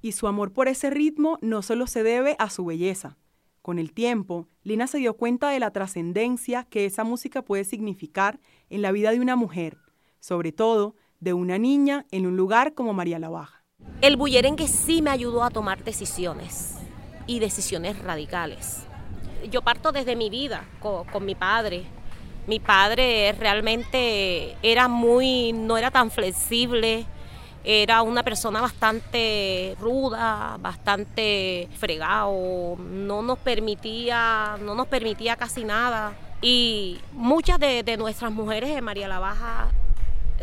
Y 0.00 0.12
su 0.12 0.28
amor 0.28 0.52
por 0.52 0.68
ese 0.68 0.90
ritmo 0.90 1.38
no 1.42 1.62
solo 1.62 1.88
se 1.88 2.04
debe 2.04 2.36
a 2.38 2.50
su 2.50 2.64
belleza. 2.64 3.18
Con 3.62 3.80
el 3.80 3.92
tiempo, 3.92 4.46
Lina 4.62 4.86
se 4.86 4.98
dio 4.98 5.14
cuenta 5.14 5.50
de 5.50 5.58
la 5.58 5.72
trascendencia 5.72 6.62
que 6.70 6.86
esa 6.86 7.02
música 7.02 7.42
puede 7.42 7.64
significar 7.64 8.38
en 8.68 8.80
la 8.80 8.92
vida 8.92 9.10
de 9.10 9.18
una 9.18 9.34
mujer, 9.34 9.76
sobre 10.20 10.52
todo 10.52 10.94
de 11.18 11.32
una 11.32 11.58
niña 11.58 12.06
en 12.12 12.26
un 12.26 12.36
lugar 12.36 12.74
como 12.74 12.94
María 12.94 13.18
la 13.18 13.28
Baja. 13.28 13.64
El 14.02 14.16
bullerengue 14.16 14.68
sí 14.68 15.02
me 15.02 15.10
ayudó 15.10 15.42
a 15.42 15.50
tomar 15.50 15.82
decisiones 15.82 16.79
y 17.26 17.38
decisiones 17.38 17.98
radicales. 17.98 18.84
Yo 19.50 19.62
parto 19.62 19.92
desde 19.92 20.16
mi 20.16 20.30
vida 20.30 20.64
con, 20.80 21.24
mi 21.24 21.34
padre. 21.34 21.84
Mi 22.46 22.60
padre 22.60 23.32
realmente 23.38 24.56
era 24.62 24.88
muy, 24.88 25.52
no 25.52 25.78
era 25.78 25.90
tan 25.90 26.10
flexible, 26.10 27.06
era 27.62 28.02
una 28.02 28.22
persona 28.22 28.60
bastante 28.60 29.76
ruda, 29.78 30.56
bastante 30.58 31.68
fregado, 31.78 32.76
no 32.78 33.22
nos 33.22 33.38
permitía, 33.38 34.56
no 34.60 34.74
nos 34.74 34.88
permitía 34.88 35.36
casi 35.36 35.64
nada. 35.64 36.12
Y 36.42 36.98
muchas 37.12 37.58
de, 37.58 37.82
de 37.82 37.96
nuestras 37.96 38.32
mujeres 38.32 38.74
de 38.74 38.80
María 38.80 39.08
la 39.08 39.18
Baja 39.18 39.70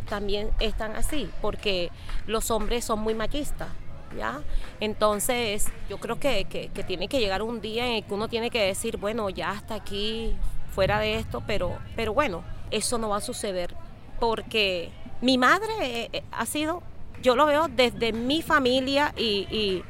también 0.07 0.49
están 0.59 0.95
así, 0.95 1.29
porque 1.41 1.91
los 2.25 2.51
hombres 2.51 2.85
son 2.85 2.99
muy 2.99 3.13
machistas. 3.13 3.69
¿Ya? 4.15 4.41
Entonces, 4.79 5.65
yo 5.89 5.97
creo 5.97 6.19
que, 6.19 6.45
que, 6.45 6.69
que 6.69 6.83
tiene 6.83 7.07
que 7.07 7.19
llegar 7.19 7.41
un 7.41 7.61
día 7.61 7.97
en 7.97 8.03
que 8.03 8.13
uno 8.13 8.27
tiene 8.27 8.49
que 8.49 8.61
decir, 8.61 8.97
bueno, 8.97 9.29
ya 9.29 9.51
hasta 9.51 9.75
aquí, 9.75 10.35
fuera 10.77 10.99
de 10.99 11.15
esto, 11.15 11.41
pero, 11.47 11.77
pero 11.95 12.13
bueno, 12.13 12.43
eso 12.69 12.99
no 12.99 13.09
va 13.09 13.17
a 13.17 13.21
suceder, 13.21 13.73
porque 14.19 14.91
mi 15.21 15.37
madre 15.37 16.09
eh, 16.13 16.23
ha 16.31 16.45
sido, 16.45 16.83
yo 17.23 17.35
lo 17.35 17.47
veo 17.47 17.67
desde 17.67 18.13
mi 18.13 18.43
familia 18.43 19.11
y, 19.17 19.47
y, 19.49 19.83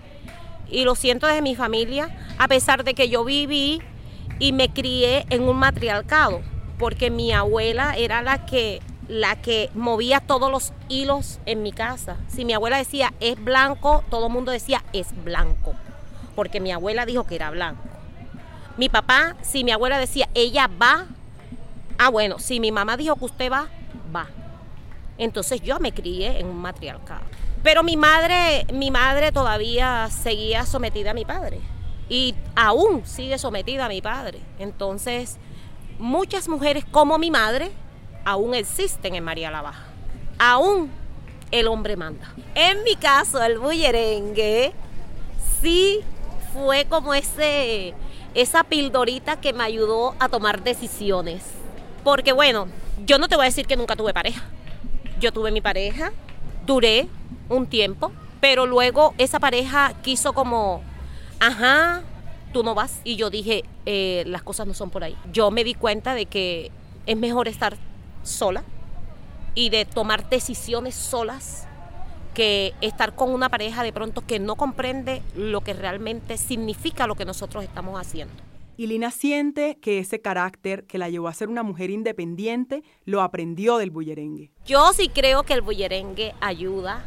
y 0.69 0.85
lo 0.85 0.95
siento 0.95 1.27
desde 1.27 1.41
mi 1.41 1.55
familia, 1.55 2.35
a 2.37 2.47
pesar 2.47 2.85
de 2.85 2.93
que 2.93 3.09
yo 3.09 3.25
viví 3.25 3.81
y 4.39 4.53
me 4.53 4.69
crié 4.69 5.25
en 5.29 5.43
un 5.43 5.57
matriarcado, 5.57 6.41
porque 6.79 7.09
mi 7.09 7.33
abuela 7.33 7.95
era 7.97 8.21
la 8.21 8.45
que 8.45 8.81
la 9.07 9.35
que 9.37 9.69
movía 9.73 10.19
todos 10.19 10.51
los 10.51 10.73
hilos 10.89 11.39
en 11.45 11.63
mi 11.63 11.71
casa. 11.71 12.17
Si 12.27 12.45
mi 12.45 12.53
abuela 12.53 12.77
decía 12.77 13.13
es 13.19 13.41
blanco, 13.41 14.03
todo 14.09 14.27
el 14.27 14.33
mundo 14.33 14.51
decía 14.51 14.83
es 14.93 15.07
blanco, 15.23 15.73
porque 16.35 16.59
mi 16.59 16.71
abuela 16.71 17.05
dijo 17.05 17.25
que 17.25 17.35
era 17.35 17.49
blanco. 17.49 17.83
Mi 18.77 18.89
papá, 18.89 19.35
si 19.41 19.63
mi 19.63 19.71
abuela 19.71 19.97
decía 19.97 20.29
ella 20.33 20.69
va, 20.81 21.05
ah 21.97 22.09
bueno, 22.09 22.39
si 22.39 22.59
mi 22.59 22.71
mamá 22.71 22.97
dijo 22.97 23.15
que 23.15 23.25
usted 23.25 23.51
va, 23.51 23.67
va. 24.15 24.27
Entonces 25.17 25.61
yo 25.61 25.79
me 25.79 25.93
crié 25.93 26.39
en 26.39 26.47
un 26.47 26.57
matriarcado. 26.57 27.23
Pero 27.63 27.83
mi 27.83 27.97
madre, 27.97 28.65
mi 28.71 28.91
madre 28.91 29.31
todavía 29.31 30.09
seguía 30.11 30.65
sometida 30.65 31.11
a 31.11 31.13
mi 31.13 31.25
padre 31.25 31.59
y 32.07 32.35
aún 32.55 33.05
sigue 33.05 33.37
sometida 33.37 33.85
a 33.85 33.89
mi 33.89 34.01
padre. 34.01 34.39
Entonces, 34.59 35.37
muchas 35.97 36.47
mujeres 36.47 36.85
como 36.85 37.17
mi 37.17 37.31
madre 37.31 37.71
aún 38.27 38.53
existen 38.53 39.15
en 39.15 39.23
María 39.23 39.49
la 39.49 39.61
Baja. 39.61 39.85
Aún 40.37 40.91
el 41.49 41.65
hombre 41.67 41.95
manda. 41.95 42.33
En 42.55 42.83
mi 42.83 42.97
caso, 42.97 43.41
el 43.41 43.57
bullerengue 43.57 44.73
sí 45.61 46.01
fue 46.51 46.83
como 46.89 47.13
ese, 47.13 47.93
esa 48.33 48.65
pildorita 48.65 49.39
que 49.39 49.53
me 49.53 49.63
ayudó 49.63 50.13
a 50.19 50.27
tomar 50.27 50.61
decisiones. 50.61 51.41
Porque 52.03 52.33
bueno, 52.33 52.67
yo 53.05 53.17
no 53.17 53.29
te 53.29 53.37
voy 53.37 53.43
a 53.43 53.45
decir 53.45 53.65
que 53.65 53.77
nunca 53.77 53.95
tuve 53.95 54.13
pareja. 54.13 54.43
Yo 55.21 55.31
tuve 55.31 55.51
mi 55.51 55.61
pareja, 55.61 56.11
duré 56.65 57.07
un 57.47 57.65
tiempo, 57.65 58.11
pero 58.41 58.65
luego 58.65 59.13
esa 59.17 59.39
pareja 59.39 59.93
quiso 60.01 60.33
como, 60.33 60.83
ajá, 61.39 62.01
tú 62.51 62.61
no 62.61 62.75
vas. 62.75 62.99
Y 63.05 63.15
yo 63.15 63.29
dije, 63.29 63.63
eh, 63.85 64.25
las 64.27 64.43
cosas 64.43 64.67
no 64.67 64.73
son 64.73 64.89
por 64.89 65.05
ahí. 65.05 65.15
Yo 65.31 65.49
me 65.49 65.63
di 65.63 65.75
cuenta 65.75 66.13
de 66.13 66.25
que 66.25 66.71
es 67.05 67.15
mejor 67.15 67.47
estar 67.47 67.77
sola 68.27 68.63
y 69.55 69.69
de 69.69 69.85
tomar 69.85 70.29
decisiones 70.29 70.93
solas 70.95 71.67
que 72.33 72.75
estar 72.81 73.15
con 73.15 73.31
una 73.31 73.49
pareja 73.49 73.81
de 73.81 73.91
pronto 73.91 74.21
que 74.21 74.37
no 74.37 74.55
comprende 74.55 75.23
lo 75.35 75.61
que 75.61 75.73
realmente 75.73 76.37
significa 76.37 77.07
lo 77.07 77.15
que 77.15 77.25
nosotros 77.25 77.63
estamos 77.63 77.99
haciendo. 77.99 78.35
Y 78.77 78.85
Lina 78.85 79.09
siente 79.09 79.79
que 79.79 79.97
ese 79.97 80.21
carácter 80.21 80.85
que 80.85 80.99
la 80.99 81.09
llevó 81.09 81.29
a 81.29 81.33
ser 81.33 81.49
una 81.49 81.63
mujer 81.63 81.89
independiente 81.89 82.83
lo 83.05 83.23
aprendió 83.23 83.77
del 83.77 83.89
bullerengue. 83.89 84.51
Yo 84.67 84.93
sí 84.93 85.09
creo 85.09 85.41
que 85.41 85.53
el 85.53 85.61
bullerengue 85.61 86.35
ayuda 86.39 87.03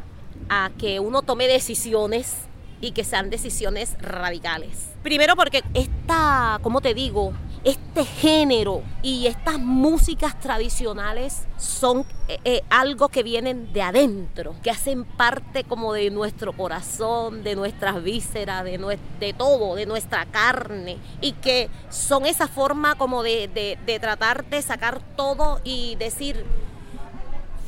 a 0.48 0.72
que 0.76 0.98
uno 0.98 1.22
tome 1.22 1.46
decisiones 1.46 2.34
y 2.80 2.92
que 2.92 3.04
sean 3.04 3.30
decisiones 3.30 3.96
radicales. 4.00 4.90
Primero 5.02 5.36
porque 5.36 5.62
esta, 5.74 6.58
como 6.62 6.80
te 6.80 6.94
digo, 6.94 7.32
este 7.62 8.06
género 8.06 8.82
y 9.02 9.26
estas 9.26 9.58
músicas 9.58 10.38
tradicionales 10.40 11.42
son 11.58 12.06
eh, 12.28 12.38
eh, 12.44 12.62
algo 12.70 13.10
que 13.10 13.22
vienen 13.22 13.70
de 13.74 13.82
adentro, 13.82 14.54
que 14.62 14.70
hacen 14.70 15.04
parte 15.04 15.64
como 15.64 15.92
de 15.92 16.10
nuestro 16.10 16.54
corazón, 16.54 17.42
de 17.44 17.56
nuestras 17.56 18.02
vísceras, 18.02 18.64
de, 18.64 18.98
de 19.20 19.32
todo, 19.34 19.74
de 19.74 19.84
nuestra 19.84 20.24
carne, 20.24 20.96
y 21.20 21.32
que 21.32 21.68
son 21.90 22.24
esa 22.24 22.48
forma 22.48 22.94
como 22.94 23.22
de, 23.22 23.48
de- 23.48 23.78
de 23.84 24.00
tratar 24.00 24.46
de 24.46 24.62
sacar 24.62 25.00
todo 25.14 25.60
y 25.62 25.96
decir, 25.96 26.46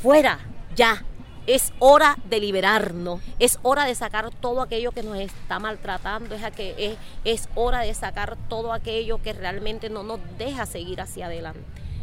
fuera, 0.03 0.38
ya. 0.75 1.05
Es 1.46 1.72
hora 1.81 2.16
de 2.24 2.38
liberarnos, 2.38 3.20
es 3.40 3.59
hora 3.62 3.85
de 3.85 3.94
sacar 3.96 4.31
todo 4.31 4.62
aquello 4.62 4.92
que 4.92 5.02
nos 5.02 5.18
está 5.18 5.59
maltratando, 5.59 6.37
es, 6.37 6.50
que, 6.52 6.74
es, 6.78 6.98
es 7.24 7.48
hora 7.57 7.81
de 7.81 7.92
sacar 7.94 8.37
todo 8.48 8.72
aquello 8.72 9.20
que 9.20 9.33
realmente 9.33 9.90
no 9.90 10.05
nos 10.05 10.20
deja 10.38 10.66
seguir 10.66 11.00
hacia 11.00 11.26
adelante. 11.26 11.61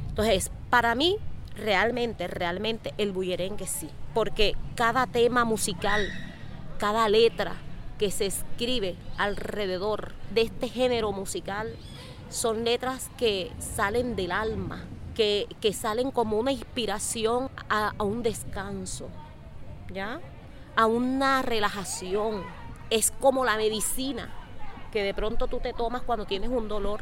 Entonces, 0.10 0.52
para 0.70 0.94
mí, 0.96 1.18
realmente, 1.56 2.28
realmente 2.28 2.94
el 2.98 3.12
bullerengue 3.12 3.68
sí, 3.68 3.90
porque 4.14 4.56
cada 4.76 5.08
tema 5.08 5.46
musical, 5.46 6.08
cada 6.78 7.08
letra 7.08 7.56
que 7.98 8.12
se 8.12 8.26
escribe 8.26 8.96
alrededor 9.18 10.14
de 10.34 10.42
este 10.42 10.70
género 10.70 11.12
musical 11.12 11.76
son 12.30 12.64
letras 12.64 13.10
que 13.18 13.52
salen 13.60 14.16
del 14.16 14.32
alma, 14.32 14.86
que, 15.16 15.48
que 15.62 15.74
salen 15.74 16.12
como 16.12 16.38
una 16.38 16.52
inspiración 16.52 17.50
a, 17.70 17.94
a 17.98 18.04
un 18.04 18.24
descanso, 18.24 19.10
¿ya? 19.92 20.20
A 20.76 20.86
una 20.86 21.42
relajación. 21.42 22.44
Es 22.90 23.12
como 23.12 23.46
la 23.46 23.58
medicina 23.58 24.30
que 24.92 25.04
de 25.04 25.14
pronto 25.14 25.48
tú 25.48 25.60
te 25.60 25.74
tomas 25.74 26.02
cuando 26.02 26.26
tienes 26.26 26.50
un 26.50 26.68
dolor 26.68 27.02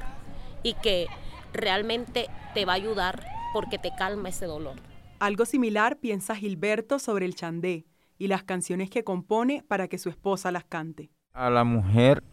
y 0.63 0.73
que 0.76 1.08
realmente 1.54 2.28
te 2.54 2.65
va 2.65 2.73
a 2.73 2.76
ayudar 2.76 3.26
porque 3.54 3.78
te 3.78 3.91
calma 3.97 4.30
ese 4.30 4.45
dolor. 4.45 4.76
Algo 5.19 5.45
similar 5.45 5.97
piensa 5.97 6.36
Gilberto 6.36 7.00
sobre 7.00 7.26
el 7.26 7.36
chandé 7.36 7.86
y 8.17 8.28
las 8.28 8.43
canciones 8.43 8.89
que 8.89 9.04
compone 9.04 9.63
para 9.67 9.88
que 9.88 9.97
su 9.97 10.10
esposa 10.10 10.52
las 10.52 10.65
cante. 10.65 11.10
A 11.34 11.50
la 11.50 11.63
mujer 11.63 12.23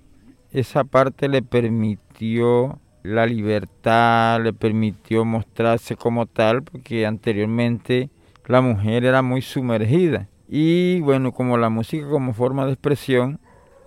esa 0.50 0.84
parte 0.84 1.28
le 1.28 1.42
permitió 1.42 2.80
la 3.02 3.26
libertad, 3.26 4.40
le 4.42 4.52
permitió 4.52 5.24
mostrarse 5.24 5.96
como 5.96 6.26
tal, 6.26 6.62
porque 6.62 7.06
anteriormente 7.06 8.08
la 8.46 8.60
mujer 8.60 9.04
era 9.04 9.20
muy 9.20 9.42
sumergida. 9.42 10.28
Y 10.56 11.00
bueno, 11.00 11.32
como 11.32 11.58
la 11.58 11.68
música 11.68 12.08
como 12.08 12.32
forma 12.32 12.64
de 12.64 12.74
expresión, 12.74 13.40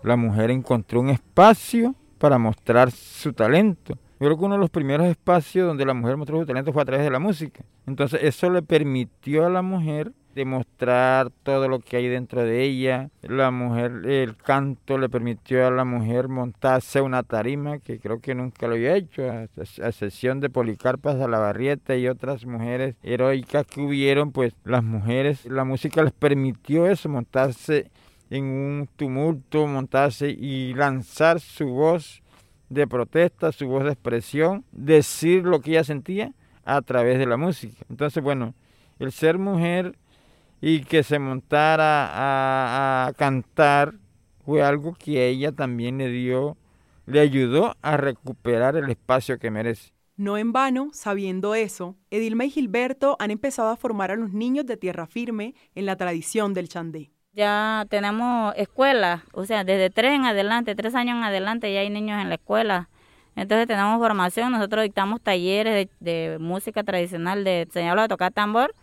la 0.04 0.18
mujer 0.18 0.52
encontró 0.52 1.00
un 1.00 1.10
espacio 1.10 1.96
para 2.18 2.38
mostrar 2.40 2.92
su 2.92 3.32
talento. 3.32 3.94
Yo 4.20 4.28
creo 4.28 4.38
que 4.38 4.44
uno 4.44 4.56
de 4.56 4.60
los 4.60 4.70
primeros 4.70 5.08
espacios 5.08 5.66
donde 5.66 5.86
la 5.86 5.94
mujer 5.94 6.18
mostró 6.18 6.42
su 6.42 6.46
talento 6.46 6.74
fue 6.74 6.82
a 6.82 6.86
través 6.86 7.06
de 7.06 7.12
la 7.12 7.20
música. 7.20 7.64
Entonces 7.86 8.20
eso 8.22 8.50
le 8.50 8.64
permitió 8.64 9.46
a 9.46 9.50
la 9.50 9.62
mujer 9.62 10.12
demostrar 10.38 11.32
todo 11.44 11.68
lo 11.68 11.80
que 11.80 11.98
hay 11.98 12.08
dentro 12.08 12.44
de 12.44 12.64
ella. 12.64 13.10
La 13.24 13.50
mujer, 13.52 14.04
el 14.06 14.38
canto 14.38 14.98
le 14.98 15.10
permitió 15.10 15.68
a 15.68 15.72
la 15.72 15.84
mujer 15.84 16.28
montarse 16.30 17.00
a 17.00 17.04
una 17.04 17.24
tarima 17.24 17.80
que 17.80 18.00
creo 18.00 18.22
que 18.22 18.36
nunca 18.36 18.68
lo 18.68 18.76
había 18.76 18.96
hecho, 18.96 19.24
a, 19.30 19.48
a 19.48 19.88
excepción 19.90 20.40
de 20.40 20.52
Policarpa 20.52 21.18
Salabarrieta 21.18 21.96
y 21.96 22.08
otras 22.08 22.46
mujeres 22.46 22.96
heroicas 23.02 23.66
que 23.66 23.82
hubieron, 23.82 24.32
pues 24.32 24.54
las 24.64 24.84
mujeres, 24.84 25.46
la 25.46 25.66
música 25.66 26.04
les 26.04 26.14
permitió 26.14 26.88
eso, 26.88 27.10
montarse 27.10 27.90
en 28.30 28.44
un 28.46 28.90
tumulto, 28.96 29.66
montarse 29.66 30.30
y 30.30 30.76
lanzar 30.76 31.40
su 31.40 31.68
voz 31.68 32.22
de 32.70 32.86
protesta, 32.86 33.52
su 33.52 33.68
voz 33.68 33.86
de 33.86 33.92
expresión, 33.92 34.66
decir 34.72 35.44
lo 35.46 35.62
que 35.62 35.72
ella 35.72 35.84
sentía 35.84 36.32
a 36.64 36.82
través 36.84 37.18
de 37.18 37.26
la 37.26 37.38
música. 37.38 37.84
Entonces, 37.90 38.22
bueno, 38.22 38.54
el 39.00 39.12
ser 39.12 39.38
mujer 39.38 39.96
y 40.62 40.82
que 40.82 41.04
se 41.04 41.20
montara 41.20 42.08
a, 42.08 43.08
a 43.08 43.14
cantar 43.14 43.94
fue 44.48 44.64
algo 44.64 44.94
que 44.94 45.20
a 45.20 45.26
ella 45.26 45.52
también 45.52 45.98
le 45.98 46.10
dio, 46.10 46.56
le 47.06 47.20
ayudó 47.20 47.76
a 47.82 47.98
recuperar 47.98 48.78
el 48.78 48.90
espacio 48.90 49.40
que 49.40 49.52
merece. 49.52 49.92
No 50.16 50.38
en 50.38 50.54
vano, 50.54 50.90
sabiendo 50.94 51.54
eso, 51.54 51.96
Edilma 52.10 52.46
y 52.46 52.50
Gilberto 52.50 53.18
han 53.20 53.30
empezado 53.30 53.70
a 53.70 53.76
formar 53.76 54.10
a 54.10 54.16
los 54.16 54.32
niños 54.32 54.66
de 54.66 54.78
tierra 54.78 55.06
firme 55.06 55.54
en 55.76 55.86
la 55.86 55.98
tradición 55.98 56.54
del 56.54 56.70
chandé. 56.70 57.12
Ya 57.34 57.86
tenemos 57.90 58.54
escuelas, 58.56 59.22
o 59.34 59.46
sea, 59.46 59.64
desde 59.64 59.90
tres 59.90 60.14
en 60.14 60.26
adelante, 60.26 60.76
tres 60.76 60.96
años 60.96 61.18
en 61.18 61.24
adelante 61.24 61.72
ya 61.72 61.82
hay 61.82 61.90
niños 61.90 62.20
en 62.20 62.30
la 62.30 62.36
escuela. 62.36 62.90
Entonces 63.36 63.68
tenemos 63.68 64.00
formación, 64.00 64.54
nosotros 64.54 64.82
dictamos 64.82 65.22
talleres 65.22 65.90
de, 66.00 66.30
de 66.32 66.40
música 66.40 66.84
tradicional, 66.84 67.44
de 67.44 67.64
enseñarlos 67.64 68.06
a 68.06 68.08
tocar 68.08 68.32
tambor 68.32 68.74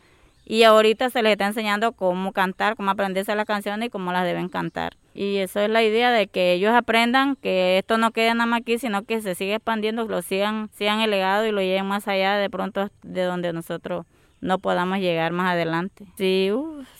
y 0.45 0.63
ahorita 0.65 1.11
se 1.11 1.23
les 1.23 1.33
está 1.33 1.47
enseñando 1.47 1.93
cómo 1.93 2.33
cantar, 2.33 2.77
cómo 2.77 2.91
aprenderse 2.91 3.35
las 3.35 3.47
canciones 3.47 3.87
y 3.87 3.91
cómo 3.91 4.13
las 4.13 4.25
deben 4.25 4.49
cantar. 4.49 4.97
Y 5.15 5.37
eso 5.37 5.61
es 5.61 5.71
la 5.71 5.83
idea 5.83 6.11
de 6.11 6.27
que 6.27 6.53
ellos 6.53 6.75
aprendan 6.75 7.37
que 7.37 7.79
esto 7.79 7.99
no 7.99 8.11
quede 8.11 8.35
nada 8.35 8.47
más 8.47 8.61
aquí, 8.61 8.79
sino 8.79 9.05
que 9.05 9.21
se 9.23 9.35
siga 9.35 9.57
expandiendo, 9.57 10.07
lo 10.07 10.23
sigan, 10.23 10.71
sigan 10.73 11.01
el 11.01 11.11
legado 11.11 11.47
y 11.47 11.53
lo 11.53 11.61
lleven 11.61 11.87
más 11.87 12.09
allá 12.09 12.37
de 12.37 12.51
pronto 12.51 12.91
de 13.03 13.23
donde 13.23 13.53
nosotros 13.53 14.07
no 14.41 14.59
podamos 14.59 14.99
llegar 14.99 15.33
más 15.33 15.53
adelante. 15.53 16.05
Sí, 16.17 16.51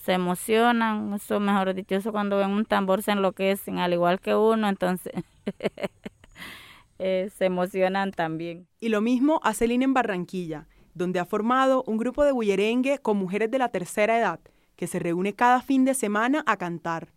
se 0.03 0.13
emocionan, 0.13 1.13
eso 1.13 1.41
mejor 1.41 1.75
dicho, 1.75 1.95
eso 1.95 2.13
cuando 2.13 2.39
ven 2.39 2.51
un 2.51 2.65
tambor 2.65 3.03
se 3.03 3.13
enloquecen, 3.13 3.79
al 3.79 3.93
igual 3.93 4.21
que 4.21 4.35
uno, 4.35 4.69
entonces 4.69 5.13
eh, 6.99 7.31
se 7.37 7.45
emocionan 7.45 8.13
también. 8.13 8.67
Y 8.81 8.89
lo 8.89 9.03
mismo 9.03 9.41
hace 9.43 9.67
Lina 9.67 9.85
en 9.85 9.93
Barranquilla, 9.93 10.67
donde 10.95 11.21
ha 11.21 11.25
formado 11.25 11.85
un 11.87 11.99
grupo 11.99 12.25
de 12.25 12.33
bullerengue 12.33 12.99
con 12.99 13.17
mujeres 13.17 13.51
de 13.51 13.59
la 13.59 13.69
tercera 13.69 14.19
edad, 14.19 14.41
que 14.77 14.87
se 14.87 14.99
reúne 14.99 15.35
cada 15.35 15.61
fin 15.61 15.85
de 15.85 15.95
semana 15.95 16.43
a 16.47 16.57
cantar. 16.57 17.13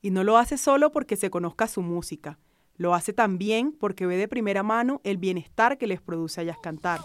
Y 0.00 0.10
no 0.10 0.24
lo 0.24 0.38
hace 0.38 0.58
solo 0.58 0.92
porque 0.92 1.16
se 1.16 1.30
conozca 1.30 1.66
su 1.66 1.82
música, 1.82 2.38
lo 2.76 2.94
hace 2.94 3.12
también 3.12 3.72
porque 3.72 4.06
ve 4.06 4.16
de 4.16 4.28
primera 4.28 4.62
mano 4.62 5.00
el 5.04 5.16
bienestar 5.16 5.78
que 5.78 5.86
les 5.86 6.00
produce 6.00 6.40
a 6.40 6.44
ellas 6.44 6.58
cantar. 6.62 7.00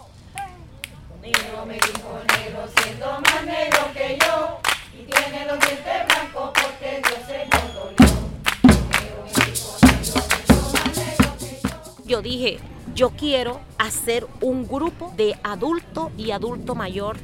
Yo 12.04 12.22
dije, 12.22 12.58
yo 12.98 13.10
quiero 13.10 13.60
hacer 13.78 14.26
un 14.40 14.66
grupo 14.66 15.12
de 15.16 15.38
adulto 15.44 16.10
y 16.18 16.32
adulto 16.32 16.74
mayor 16.74 17.16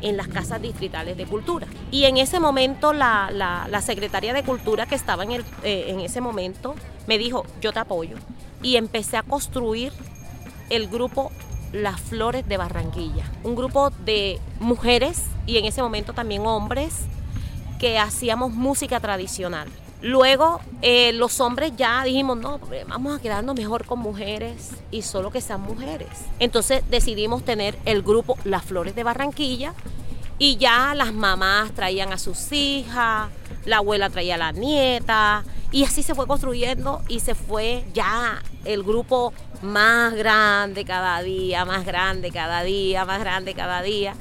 en 0.00 0.16
las 0.16 0.28
casas 0.28 0.62
distritales 0.62 1.14
de 1.18 1.26
cultura. 1.26 1.66
Y 1.90 2.04
en 2.04 2.16
ese 2.16 2.40
momento 2.40 2.94
la, 2.94 3.30
la, 3.30 3.80
secretaria 3.82 4.32
de 4.32 4.42
cultura 4.42 4.86
que 4.86 4.94
estaba 4.94 5.24
en, 5.24 5.32
el, 5.32 5.44
eh, 5.62 5.84
en 5.88 6.00
ese 6.00 6.22
momento 6.22 6.74
me 7.06 7.18
dijo, 7.18 7.44
yo 7.60 7.70
te 7.70 7.80
apoyo. 7.80 8.16
Y 8.62 8.76
empecé 8.76 9.18
a 9.18 9.22
construir 9.22 9.92
el 10.70 10.88
grupo 10.88 11.30
Las 11.74 12.00
Flores 12.00 12.48
de 12.48 12.56
Barranquilla, 12.56 13.30
un 13.44 13.56
grupo 13.56 13.90
de 13.90 14.40
mujeres 14.58 15.24
y 15.44 15.58
en 15.58 15.66
ese 15.66 15.82
momento 15.82 16.14
también 16.14 16.46
hombres 16.46 16.94
que 17.78 17.98
hacíamos 17.98 18.52
música 18.52 19.00
tradicional. 19.00 19.68
Luego 20.02 20.60
eh, 20.80 21.12
los 21.12 21.40
hombres 21.40 21.72
ya 21.76 22.02
dijimos, 22.04 22.38
no, 22.38 22.58
vamos 22.88 23.18
a 23.18 23.22
quedarnos 23.22 23.54
mejor 23.54 23.84
con 23.84 23.98
mujeres 23.98 24.70
y 24.90 25.02
solo 25.02 25.30
que 25.30 25.40
sean 25.40 25.60
mujeres. 25.60 26.08
Entonces 26.38 26.82
decidimos 26.88 27.44
tener 27.44 27.78
el 27.84 28.02
grupo 28.02 28.38
Las 28.44 28.64
Flores 28.64 28.94
de 28.94 29.04
Barranquilla 29.04 29.74
y 30.38 30.56
ya 30.56 30.94
las 30.94 31.12
mamás 31.12 31.72
traían 31.72 32.14
a 32.14 32.18
sus 32.18 32.50
hijas, 32.50 33.28
la 33.66 33.76
abuela 33.76 34.08
traía 34.08 34.36
a 34.36 34.38
la 34.38 34.52
nieta 34.52 35.44
y 35.70 35.84
así 35.84 36.02
se 36.02 36.14
fue 36.14 36.26
construyendo 36.26 37.02
y 37.06 37.20
se 37.20 37.34
fue 37.34 37.84
ya 37.92 38.42
el 38.64 38.82
grupo 38.82 39.34
más 39.60 40.14
grande 40.14 40.86
cada 40.86 41.20
día, 41.22 41.66
más 41.66 41.84
grande 41.84 42.30
cada 42.30 42.62
día, 42.62 43.04
más 43.04 43.20
grande 43.20 43.52
cada 43.52 43.82
día. 43.82 44.14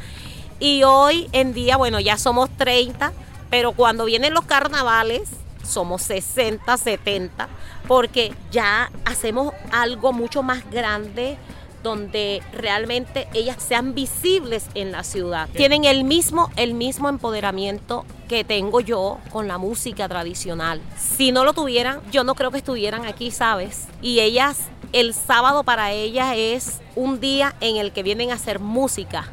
Y 0.59 0.83
hoy 0.83 1.29
en 1.31 1.53
día, 1.53 1.77
bueno, 1.77 2.01
ya 2.01 2.17
somos 2.17 2.49
30, 2.57 3.13
pero 3.49 3.71
cuando 3.71 4.03
vienen 4.03 4.33
los 4.33 4.43
carnavales, 4.43 5.29
somos 5.69 6.01
60, 6.03 6.75
70, 6.77 7.47
porque 7.87 8.33
ya 8.51 8.91
hacemos 9.05 9.53
algo 9.71 10.11
mucho 10.13 10.43
más 10.43 10.69
grande 10.69 11.37
donde 11.83 12.43
realmente 12.51 13.27
ellas 13.33 13.57
sean 13.59 13.93
visibles 13.93 14.65
en 14.75 14.91
la 14.91 15.03
ciudad. 15.03 15.47
Tienen 15.55 15.85
el 15.85 16.03
mismo, 16.03 16.51
el 16.55 16.73
mismo 16.73 17.09
empoderamiento 17.09 18.05
que 18.27 18.43
tengo 18.43 18.81
yo 18.81 19.17
con 19.31 19.47
la 19.47 19.57
música 19.57 20.07
tradicional. 20.07 20.81
Si 20.97 21.31
no 21.31 21.45
lo 21.45 21.53
tuvieran, 21.53 22.01
yo 22.11 22.23
no 22.23 22.35
creo 22.35 22.51
que 22.51 22.57
estuvieran 22.57 23.05
aquí, 23.05 23.31
¿sabes? 23.31 23.87
Y 24.01 24.19
ellas, 24.19 24.67
el 24.91 25.13
sábado 25.13 25.63
para 25.63 25.91
ellas 25.91 26.33
es 26.35 26.81
un 26.95 27.19
día 27.19 27.55
en 27.61 27.77
el 27.77 27.91
que 27.91 28.03
vienen 28.03 28.31
a 28.31 28.35
hacer 28.35 28.59
música, 28.59 29.25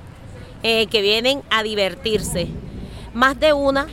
eh, 0.63 0.87
que 0.87 1.03
vienen 1.03 1.43
a 1.51 1.63
divertirse. 1.63 2.49
Más 3.13 3.39
de 3.41 3.53
una, 3.53 3.89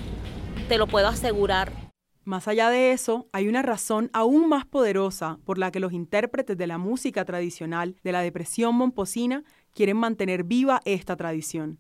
te 0.67 0.77
lo 0.77 0.87
puedo 0.87 1.07
asegurar, 1.07 1.82
Más 2.25 2.47
allá 2.47 2.69
de 2.69 2.93
eso, 2.93 3.27
hay 3.33 3.49
una 3.49 3.61
razón 3.61 4.09
aún 4.13 4.47
más 4.47 4.65
poderosa 4.65 5.39
por 5.43 5.57
la 5.57 5.71
que 5.71 5.81
los 5.81 5.91
intérpretes 5.91 6.57
de 6.57 6.67
la 6.67 6.77
música 6.77 7.25
tradicional 7.25 7.95
de 8.01 8.11
la 8.13 8.21
depresión 8.21 8.75
momposina 8.75 9.43
quieren 9.73 9.97
mantener 9.97 10.45
viva 10.45 10.79
esta 10.85 11.17
tradición, 11.17 11.79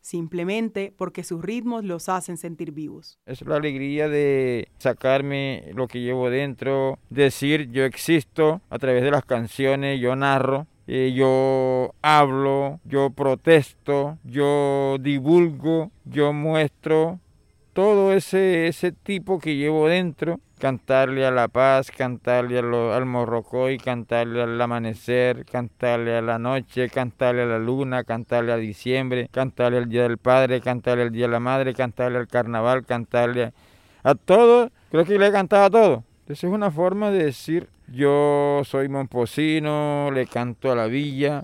simplemente 0.00 0.92
porque 0.96 1.22
sus 1.22 1.42
ritmos 1.42 1.84
los 1.84 2.08
hacen 2.08 2.38
sentir 2.38 2.72
vivos. 2.72 3.20
Es 3.24 3.42
la 3.42 3.54
alegría 3.54 4.08
de 4.08 4.68
sacarme 4.78 5.70
lo 5.74 5.86
que 5.86 6.00
llevo 6.00 6.28
dentro, 6.28 6.98
decir 7.08 7.70
yo 7.70 7.84
existo 7.84 8.62
a 8.70 8.78
través 8.80 9.04
de 9.04 9.12
las 9.12 9.24
canciones, 9.24 10.00
yo 10.00 10.16
narro, 10.16 10.66
eh, 10.88 11.12
yo 11.14 11.94
hablo, 12.02 12.80
yo 12.84 13.10
protesto, 13.10 14.18
yo 14.24 14.98
divulgo, 15.00 15.92
yo 16.04 16.32
muestro 16.32 17.20
todo 17.74 18.12
ese, 18.12 18.68
ese 18.68 18.92
tipo 18.92 19.40
que 19.40 19.56
llevo 19.56 19.88
dentro, 19.88 20.40
cantarle 20.58 21.26
a 21.26 21.32
la 21.32 21.48
paz, 21.48 21.90
cantarle 21.90 22.58
al 22.60 23.04
morrocoy, 23.04 23.78
cantarle 23.78 24.42
al 24.42 24.60
amanecer, 24.60 25.44
cantarle 25.44 26.16
a 26.16 26.22
la 26.22 26.38
noche, 26.38 26.88
cantarle 26.88 27.42
a 27.42 27.46
la 27.46 27.58
luna, 27.58 28.04
cantarle 28.04 28.52
a 28.52 28.56
diciembre, 28.56 29.28
cantarle 29.30 29.78
al 29.78 29.88
Día 29.88 30.04
del 30.04 30.18
Padre, 30.18 30.60
cantarle 30.60 31.02
al 31.02 31.10
Día 31.10 31.26
de 31.26 31.32
la 31.32 31.40
Madre, 31.40 31.74
cantarle 31.74 32.18
al 32.18 32.28
carnaval, 32.28 32.86
cantarle 32.86 33.44
a, 33.44 33.52
a 34.04 34.14
todo, 34.14 34.70
creo 34.90 35.04
que 35.04 35.18
le 35.18 35.26
he 35.26 35.32
cantado 35.32 35.64
a 35.64 35.70
todo. 35.70 36.04
Entonces 36.20 36.44
es 36.44 36.50
una 36.50 36.70
forma 36.70 37.10
de 37.10 37.24
decir, 37.24 37.68
yo 37.88 38.62
soy 38.64 38.88
momposino, 38.88 40.10
le 40.12 40.26
canto 40.26 40.70
a 40.70 40.76
la 40.76 40.86
villa, 40.86 41.42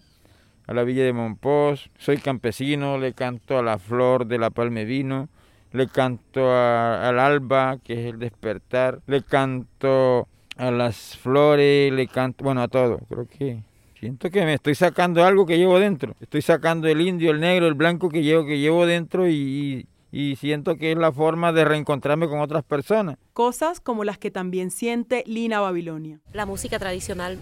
a 0.67 0.73
la 0.73 0.85
villa 0.85 1.03
de 1.03 1.13
Monpós, 1.13 1.91
soy 1.99 2.19
campesino, 2.19 2.97
le 2.97 3.13
canto 3.13 3.59
a 3.59 3.63
la 3.63 3.79
flor 3.79 4.27
de 4.27 4.39
la 4.39 4.51
palmevino, 4.51 5.29
le 5.73 5.87
canto 5.89 6.51
a- 6.51 7.09
al 7.09 7.19
alba, 7.19 7.79
que 7.83 7.93
es 7.95 8.13
el 8.13 8.19
despertar, 8.19 9.01
le 9.07 9.23
canto 9.23 10.27
a 10.57 10.71
las 10.71 11.17
flores, 11.17 11.93
le 11.93 12.07
canto, 12.09 12.45
bueno, 12.45 12.63
a 12.63 12.69
todo, 12.69 12.99
creo 13.09 13.27
que 13.27 13.63
siento 13.99 14.31
que 14.31 14.45
me 14.45 14.55
estoy 14.55 14.75
sacando 14.75 15.25
algo 15.25 15.47
que 15.47 15.57
llevo 15.59 15.79
dentro, 15.79 16.15
estoy 16.21 16.43
sacando 16.43 16.89
el 16.89 17.01
indio, 17.01 17.31
el 17.31 17.41
negro, 17.41 17.67
el 17.67 17.75
blanco 17.75 18.09
que 18.09 18.23
llevo, 18.23 18.45
que 18.45 18.59
llevo 18.59 18.85
dentro 18.87 19.29
y, 19.29 19.87
y 20.13 20.37
siento 20.37 20.77
que 20.77 20.93
es 20.93 20.99
la 20.99 21.13
forma 21.13 21.53
de 21.53 21.65
reencontrarme 21.65 22.27
con 22.29 22.41
otras 22.41 22.65
personas. 22.65 23.17
Cosas 23.33 23.81
como 23.81 24.05
las 24.05 24.19
que 24.19 24.31
también 24.31 24.71
siente 24.71 25.23
Lina 25.27 25.61
Babilonia. 25.61 26.19
la 26.33 26.47
música 26.47 26.79
tradicional 26.79 27.39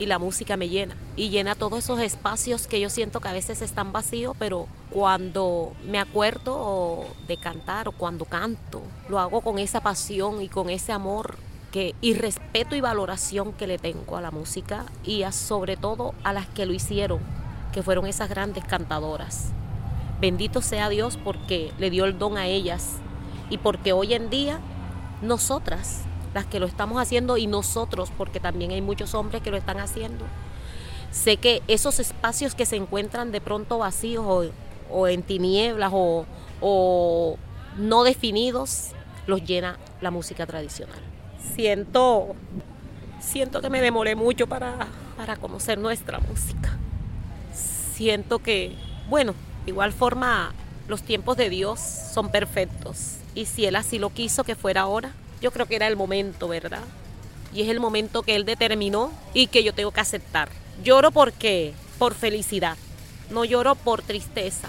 y 0.00 0.06
la 0.06 0.18
música 0.18 0.56
me 0.56 0.68
llena 0.68 0.96
y 1.14 1.28
llena 1.28 1.54
todos 1.54 1.84
esos 1.84 2.00
espacios 2.00 2.66
que 2.66 2.80
yo 2.80 2.88
siento 2.88 3.20
que 3.20 3.28
a 3.28 3.32
veces 3.32 3.62
están 3.62 3.92
vacíos, 3.92 4.34
pero 4.38 4.66
cuando 4.90 5.74
me 5.86 6.00
acuerdo 6.00 7.04
de 7.28 7.36
cantar 7.36 7.86
o 7.86 7.92
cuando 7.92 8.24
canto, 8.24 8.82
lo 9.08 9.20
hago 9.20 9.42
con 9.42 9.58
esa 9.58 9.82
pasión 9.82 10.40
y 10.40 10.48
con 10.48 10.70
ese 10.70 10.90
amor 10.92 11.36
que 11.70 11.94
y 12.00 12.14
respeto 12.14 12.74
y 12.74 12.80
valoración 12.80 13.52
que 13.52 13.66
le 13.66 13.78
tengo 13.78 14.16
a 14.16 14.22
la 14.22 14.30
música 14.30 14.86
y 15.04 15.22
a, 15.22 15.32
sobre 15.32 15.76
todo 15.76 16.14
a 16.24 16.32
las 16.32 16.48
que 16.48 16.64
lo 16.64 16.72
hicieron, 16.72 17.20
que 17.72 17.82
fueron 17.82 18.06
esas 18.06 18.30
grandes 18.30 18.64
cantadoras. 18.64 19.50
Bendito 20.18 20.62
sea 20.62 20.88
Dios 20.88 21.18
porque 21.22 21.72
le 21.78 21.90
dio 21.90 22.06
el 22.06 22.18
don 22.18 22.38
a 22.38 22.46
ellas 22.46 22.96
y 23.50 23.58
porque 23.58 23.92
hoy 23.92 24.14
en 24.14 24.30
día 24.30 24.60
nosotras, 25.20 26.04
las 26.34 26.46
que 26.46 26.60
lo 26.60 26.66
estamos 26.66 27.00
haciendo 27.00 27.36
y 27.36 27.46
nosotros, 27.46 28.10
porque 28.16 28.40
también 28.40 28.70
hay 28.70 28.80
muchos 28.80 29.14
hombres 29.14 29.42
que 29.42 29.50
lo 29.50 29.56
están 29.56 29.78
haciendo, 29.78 30.24
sé 31.10 31.36
que 31.36 31.62
esos 31.68 31.98
espacios 31.98 32.54
que 32.54 32.66
se 32.66 32.76
encuentran 32.76 33.32
de 33.32 33.40
pronto 33.40 33.78
vacíos 33.78 34.52
o, 34.90 35.08
en 35.08 35.22
tinieblas 35.22 35.92
o, 35.92 37.36
no 37.76 38.04
definidos, 38.04 38.90
los 39.26 39.44
llena 39.44 39.78
la 40.00 40.10
música 40.10 40.46
tradicional. 40.46 40.98
Siento, 41.54 42.34
siento 43.20 43.60
que 43.60 43.70
me 43.70 43.80
demoré 43.80 44.14
mucho 44.16 44.46
para, 44.46 44.88
para 45.16 45.36
conocer 45.36 45.78
nuestra 45.78 46.18
música. 46.18 46.76
Siento 47.94 48.40
que, 48.40 48.74
bueno, 49.08 49.34
igual 49.66 49.92
forma 49.92 50.52
los 50.88 51.02
tiempos 51.02 51.36
de 51.36 51.48
Dios 51.48 51.80
son 51.80 52.30
perfectos. 52.30 53.16
Y 53.34 53.46
si 53.46 53.64
Él 53.64 53.76
así 53.76 53.98
lo 53.98 54.10
quiso 54.10 54.42
que 54.42 54.56
fuera 54.56 54.82
ahora, 54.82 55.12
yo 55.40 55.50
creo 55.50 55.66
que 55.66 55.76
era 55.76 55.86
el 55.86 55.96
momento, 55.96 56.48
¿verdad? 56.48 56.82
Y 57.52 57.62
es 57.62 57.68
el 57.68 57.80
momento 57.80 58.22
que 58.22 58.36
Él 58.36 58.44
determinó 58.44 59.12
y 59.34 59.48
que 59.48 59.64
yo 59.64 59.74
tengo 59.74 59.90
que 59.90 60.00
aceptar. 60.00 60.48
Lloro 60.82 61.10
porque 61.10 61.74
por 61.98 62.14
felicidad, 62.14 62.76
no 63.30 63.44
lloro 63.44 63.74
por 63.74 64.02
tristeza, 64.02 64.68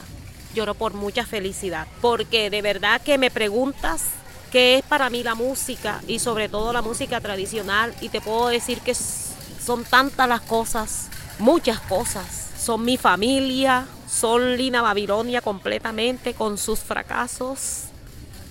lloro 0.53 0.73
por 0.73 0.93
mucha 0.93 1.25
felicidad, 1.25 1.87
porque 2.01 2.49
de 2.49 2.61
verdad 2.61 3.01
que 3.01 3.17
me 3.17 3.31
preguntas 3.31 4.03
qué 4.51 4.79
es 4.79 4.83
para 4.83 5.09
mí 5.09 5.23
la 5.23 5.35
música 5.35 6.01
y 6.07 6.19
sobre 6.19 6.49
todo 6.49 6.73
la 6.73 6.81
música 6.81 7.21
tradicional 7.21 7.93
y 8.01 8.09
te 8.09 8.19
puedo 8.19 8.49
decir 8.49 8.81
que 8.81 8.93
son 8.93 9.85
tantas 9.85 10.27
las 10.27 10.41
cosas, 10.41 11.07
muchas 11.39 11.79
cosas. 11.79 12.49
Son 12.57 12.83
mi 12.83 12.97
familia, 12.97 13.87
son 14.07 14.57
Lina 14.57 14.81
Babilonia 14.81 15.41
completamente 15.41 16.33
con 16.33 16.57
sus 16.57 16.79
fracasos, 16.79 17.85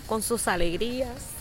con 0.06 0.22
sus 0.22 0.48
alegrías. 0.48 1.39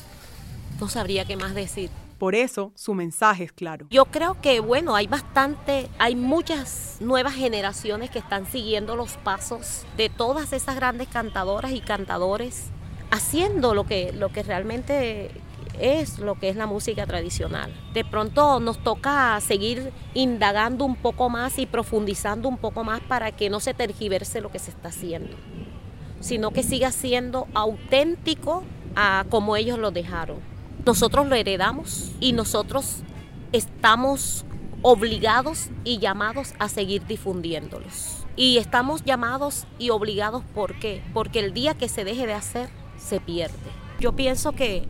No 0.80 0.88
sabría 0.88 1.26
qué 1.26 1.36
más 1.36 1.54
decir. 1.54 1.90
Por 2.18 2.36
eso 2.36 2.74
su 2.76 2.94
mensaje 2.94 3.46
es 3.46 3.52
claro. 3.54 3.88
Yo 3.90 4.06
creo 4.06 4.40
que, 4.42 4.60
bueno, 4.60 4.96
hay 4.96 5.08
bastante, 5.08 5.90
hay 6.00 6.16
muchas 6.16 6.98
nuevas 7.00 7.34
generaciones 7.34 8.10
que 8.10 8.20
están 8.20 8.46
siguiendo 8.46 8.98
los 8.98 9.18
pasos 9.18 9.86
de 9.96 10.10
todas 10.10 10.52
esas 10.52 10.76
grandes 10.76 11.08
cantadoras 11.08 11.72
y 11.72 11.80
cantadores, 11.80 12.72
haciendo 13.10 13.74
lo 13.74 13.86
que, 13.86 14.12
lo 14.12 14.30
que 14.30 14.44
realmente 14.44 15.32
es 15.80 16.20
lo 16.20 16.36
que 16.36 16.50
es 16.50 16.58
la 16.58 16.66
música 16.66 17.06
tradicional. 17.06 17.74
De 17.94 18.04
pronto 18.04 18.60
nos 18.60 18.84
toca 18.84 19.40
seguir 19.40 19.94
indagando 20.14 20.84
un 20.84 20.98
poco 20.98 21.30
más 21.30 21.58
y 21.58 21.66
profundizando 21.66 22.50
un 22.50 22.58
poco 22.58 22.84
más 22.84 23.00
para 23.00 23.32
que 23.32 23.50
no 23.50 23.62
se 23.62 23.74
tergiverse 23.74 24.42
lo 24.42 24.52
que 24.52 24.60
se 24.60 24.72
está 24.72 24.90
haciendo, 24.90 25.38
sino 26.20 26.52
que 26.52 26.64
siga 26.64 26.92
siendo 26.92 27.48
auténtico 27.54 28.64
a 28.96 29.26
como 29.30 29.56
ellos 29.56 29.80
lo 29.80 29.92
dejaron. 29.92 30.59
Nosotros 30.86 31.28
lo 31.28 31.36
heredamos 31.36 32.12
y 32.20 32.34
nosotros 32.34 33.04
estamos 33.52 34.46
obligados 34.82 35.70
y 35.84 36.00
llamados 36.00 36.54
a 36.60 36.70
seguir 36.70 37.06
difundiéndolos. 37.06 38.26
Y 38.36 38.58
estamos 38.58 39.04
llamados 39.04 39.66
y 39.78 39.90
obligados 39.90 40.44
¿por 40.56 40.80
qué? 40.80 41.04
Porque 41.14 41.40
el 41.40 41.54
día 41.54 41.74
que 41.74 41.90
se 41.90 42.06
deje 42.06 42.26
de 42.26 42.34
hacer, 42.34 42.70
se 42.98 43.20
pierde. 43.20 43.58
Yo 44.00 44.14
pienso 44.14 44.54
que, 44.54 44.86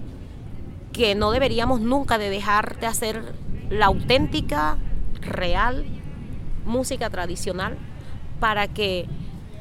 que 0.93 1.15
no 1.15 1.31
deberíamos 1.31 1.81
nunca 1.81 2.17
de 2.17 2.29
dejar 2.29 2.79
de 2.79 2.87
hacer 2.87 3.33
la 3.69 3.87
auténtica, 3.87 4.77
real 5.21 5.85
música 6.65 7.09
tradicional 7.09 7.77
para 8.39 8.67
que 8.67 9.07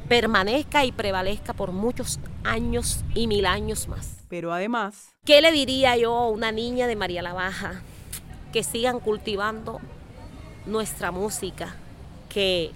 permanezca 0.09 0.85
y 0.85 0.93
prevalezca 0.93 1.53
por 1.53 1.73
muchos 1.73 2.21
años 2.45 3.05
y 3.15 3.27
mil 3.27 3.47
años 3.47 3.89
más. 3.89 4.25
Pero 4.29 4.53
además, 4.53 5.15
¿Qué 5.29 5.43
le 5.43 5.53
diría 5.53 5.95
yo 5.99 6.17
a 6.17 6.31
una 6.31 6.53
niña 6.53 6.87
de 6.87 6.97
María 6.97 7.21
la 7.21 7.35
Baja? 7.35 7.83
Que 8.51 8.63
sigan 8.63 8.99
cultivando 8.99 9.79
nuestra 10.65 11.11
música, 11.11 11.77
que 12.31 12.71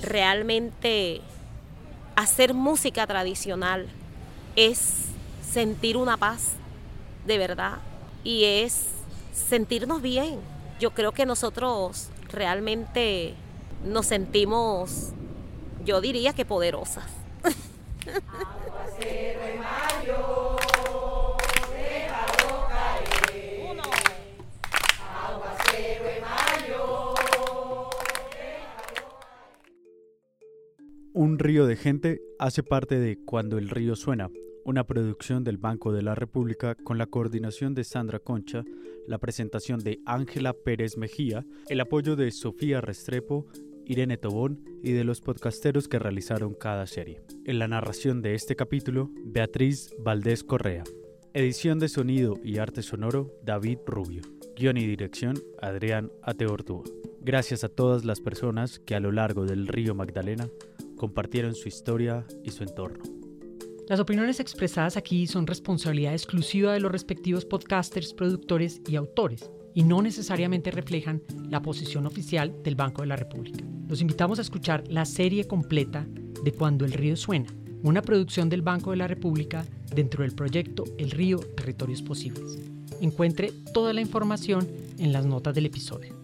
realmente 0.00 1.20
hacer 2.16 2.54
música 2.54 3.06
tradicional 3.06 3.86
es 4.56 5.08
sentir 5.46 5.98
una 5.98 6.16
paz 6.16 6.52
de 7.26 7.36
verdad 7.36 7.80
y 8.22 8.44
es 8.44 8.86
sentirnos 9.34 10.00
bien. 10.00 10.40
Yo 10.80 10.92
creo 10.92 11.12
que 11.12 11.26
nosotros 11.26 12.08
realmente 12.30 13.34
nos 13.84 14.06
sentimos, 14.06 15.10
yo 15.84 16.00
diría 16.00 16.32
que 16.32 16.46
poderosas. 16.46 17.04
Un 31.16 31.38
río 31.38 31.64
de 31.66 31.76
gente 31.76 32.20
hace 32.40 32.64
parte 32.64 32.98
de 32.98 33.16
Cuando 33.24 33.56
el 33.56 33.70
río 33.70 33.94
suena, 33.94 34.32
una 34.64 34.82
producción 34.82 35.44
del 35.44 35.58
Banco 35.58 35.92
de 35.92 36.02
la 36.02 36.16
República 36.16 36.74
con 36.74 36.98
la 36.98 37.06
coordinación 37.06 37.72
de 37.72 37.84
Sandra 37.84 38.18
Concha, 38.18 38.64
la 39.06 39.18
presentación 39.18 39.78
de 39.78 40.00
Ángela 40.06 40.54
Pérez 40.54 40.96
Mejía, 40.96 41.46
el 41.68 41.80
apoyo 41.80 42.16
de 42.16 42.32
Sofía 42.32 42.80
Restrepo, 42.80 43.46
Irene 43.84 44.16
Tobón 44.16 44.64
y 44.82 44.90
de 44.90 45.04
los 45.04 45.20
podcasteros 45.20 45.86
que 45.86 46.00
realizaron 46.00 46.52
cada 46.52 46.84
serie. 46.88 47.20
En 47.44 47.60
la 47.60 47.68
narración 47.68 48.20
de 48.20 48.34
este 48.34 48.56
capítulo, 48.56 49.08
Beatriz 49.24 49.94
Valdés 50.00 50.42
Correa. 50.42 50.82
Edición 51.32 51.78
de 51.78 51.90
sonido 51.90 52.40
y 52.42 52.58
arte 52.58 52.82
sonoro, 52.82 53.30
David 53.44 53.78
Rubio. 53.86 54.22
Guión 54.56 54.78
y 54.78 54.84
dirección, 54.84 55.36
Adrián 55.62 56.10
Ateortúa. 56.22 56.82
Gracias 57.20 57.62
a 57.62 57.68
todas 57.68 58.04
las 58.04 58.20
personas 58.20 58.80
que 58.80 58.96
a 58.96 59.00
lo 59.00 59.12
largo 59.12 59.46
del 59.46 59.68
río 59.68 59.94
Magdalena 59.94 60.48
compartieron 60.96 61.54
su 61.54 61.68
historia 61.68 62.26
y 62.42 62.50
su 62.50 62.62
entorno. 62.62 63.02
Las 63.88 64.00
opiniones 64.00 64.40
expresadas 64.40 64.96
aquí 64.96 65.26
son 65.26 65.46
responsabilidad 65.46 66.14
exclusiva 66.14 66.72
de 66.72 66.80
los 66.80 66.90
respectivos 66.90 67.44
podcasters, 67.44 68.14
productores 68.14 68.80
y 68.88 68.96
autores, 68.96 69.50
y 69.74 69.82
no 69.82 70.00
necesariamente 70.00 70.70
reflejan 70.70 71.22
la 71.50 71.60
posición 71.60 72.06
oficial 72.06 72.62
del 72.62 72.76
Banco 72.76 73.02
de 73.02 73.08
la 73.08 73.16
República. 73.16 73.62
Los 73.86 74.00
invitamos 74.00 74.38
a 74.38 74.42
escuchar 74.42 74.84
la 74.88 75.04
serie 75.04 75.46
completa 75.46 76.06
de 76.42 76.52
Cuando 76.52 76.86
el 76.86 76.92
río 76.92 77.16
suena, 77.16 77.54
una 77.82 78.00
producción 78.00 78.48
del 78.48 78.62
Banco 78.62 78.92
de 78.92 78.96
la 78.96 79.08
República 79.08 79.66
dentro 79.94 80.22
del 80.22 80.34
proyecto 80.34 80.84
El 80.96 81.10
río 81.10 81.38
Territorios 81.38 82.00
Posibles. 82.00 82.58
Encuentre 83.02 83.52
toda 83.74 83.92
la 83.92 84.00
información 84.00 84.66
en 84.98 85.12
las 85.12 85.26
notas 85.26 85.54
del 85.54 85.66
episodio. 85.66 86.23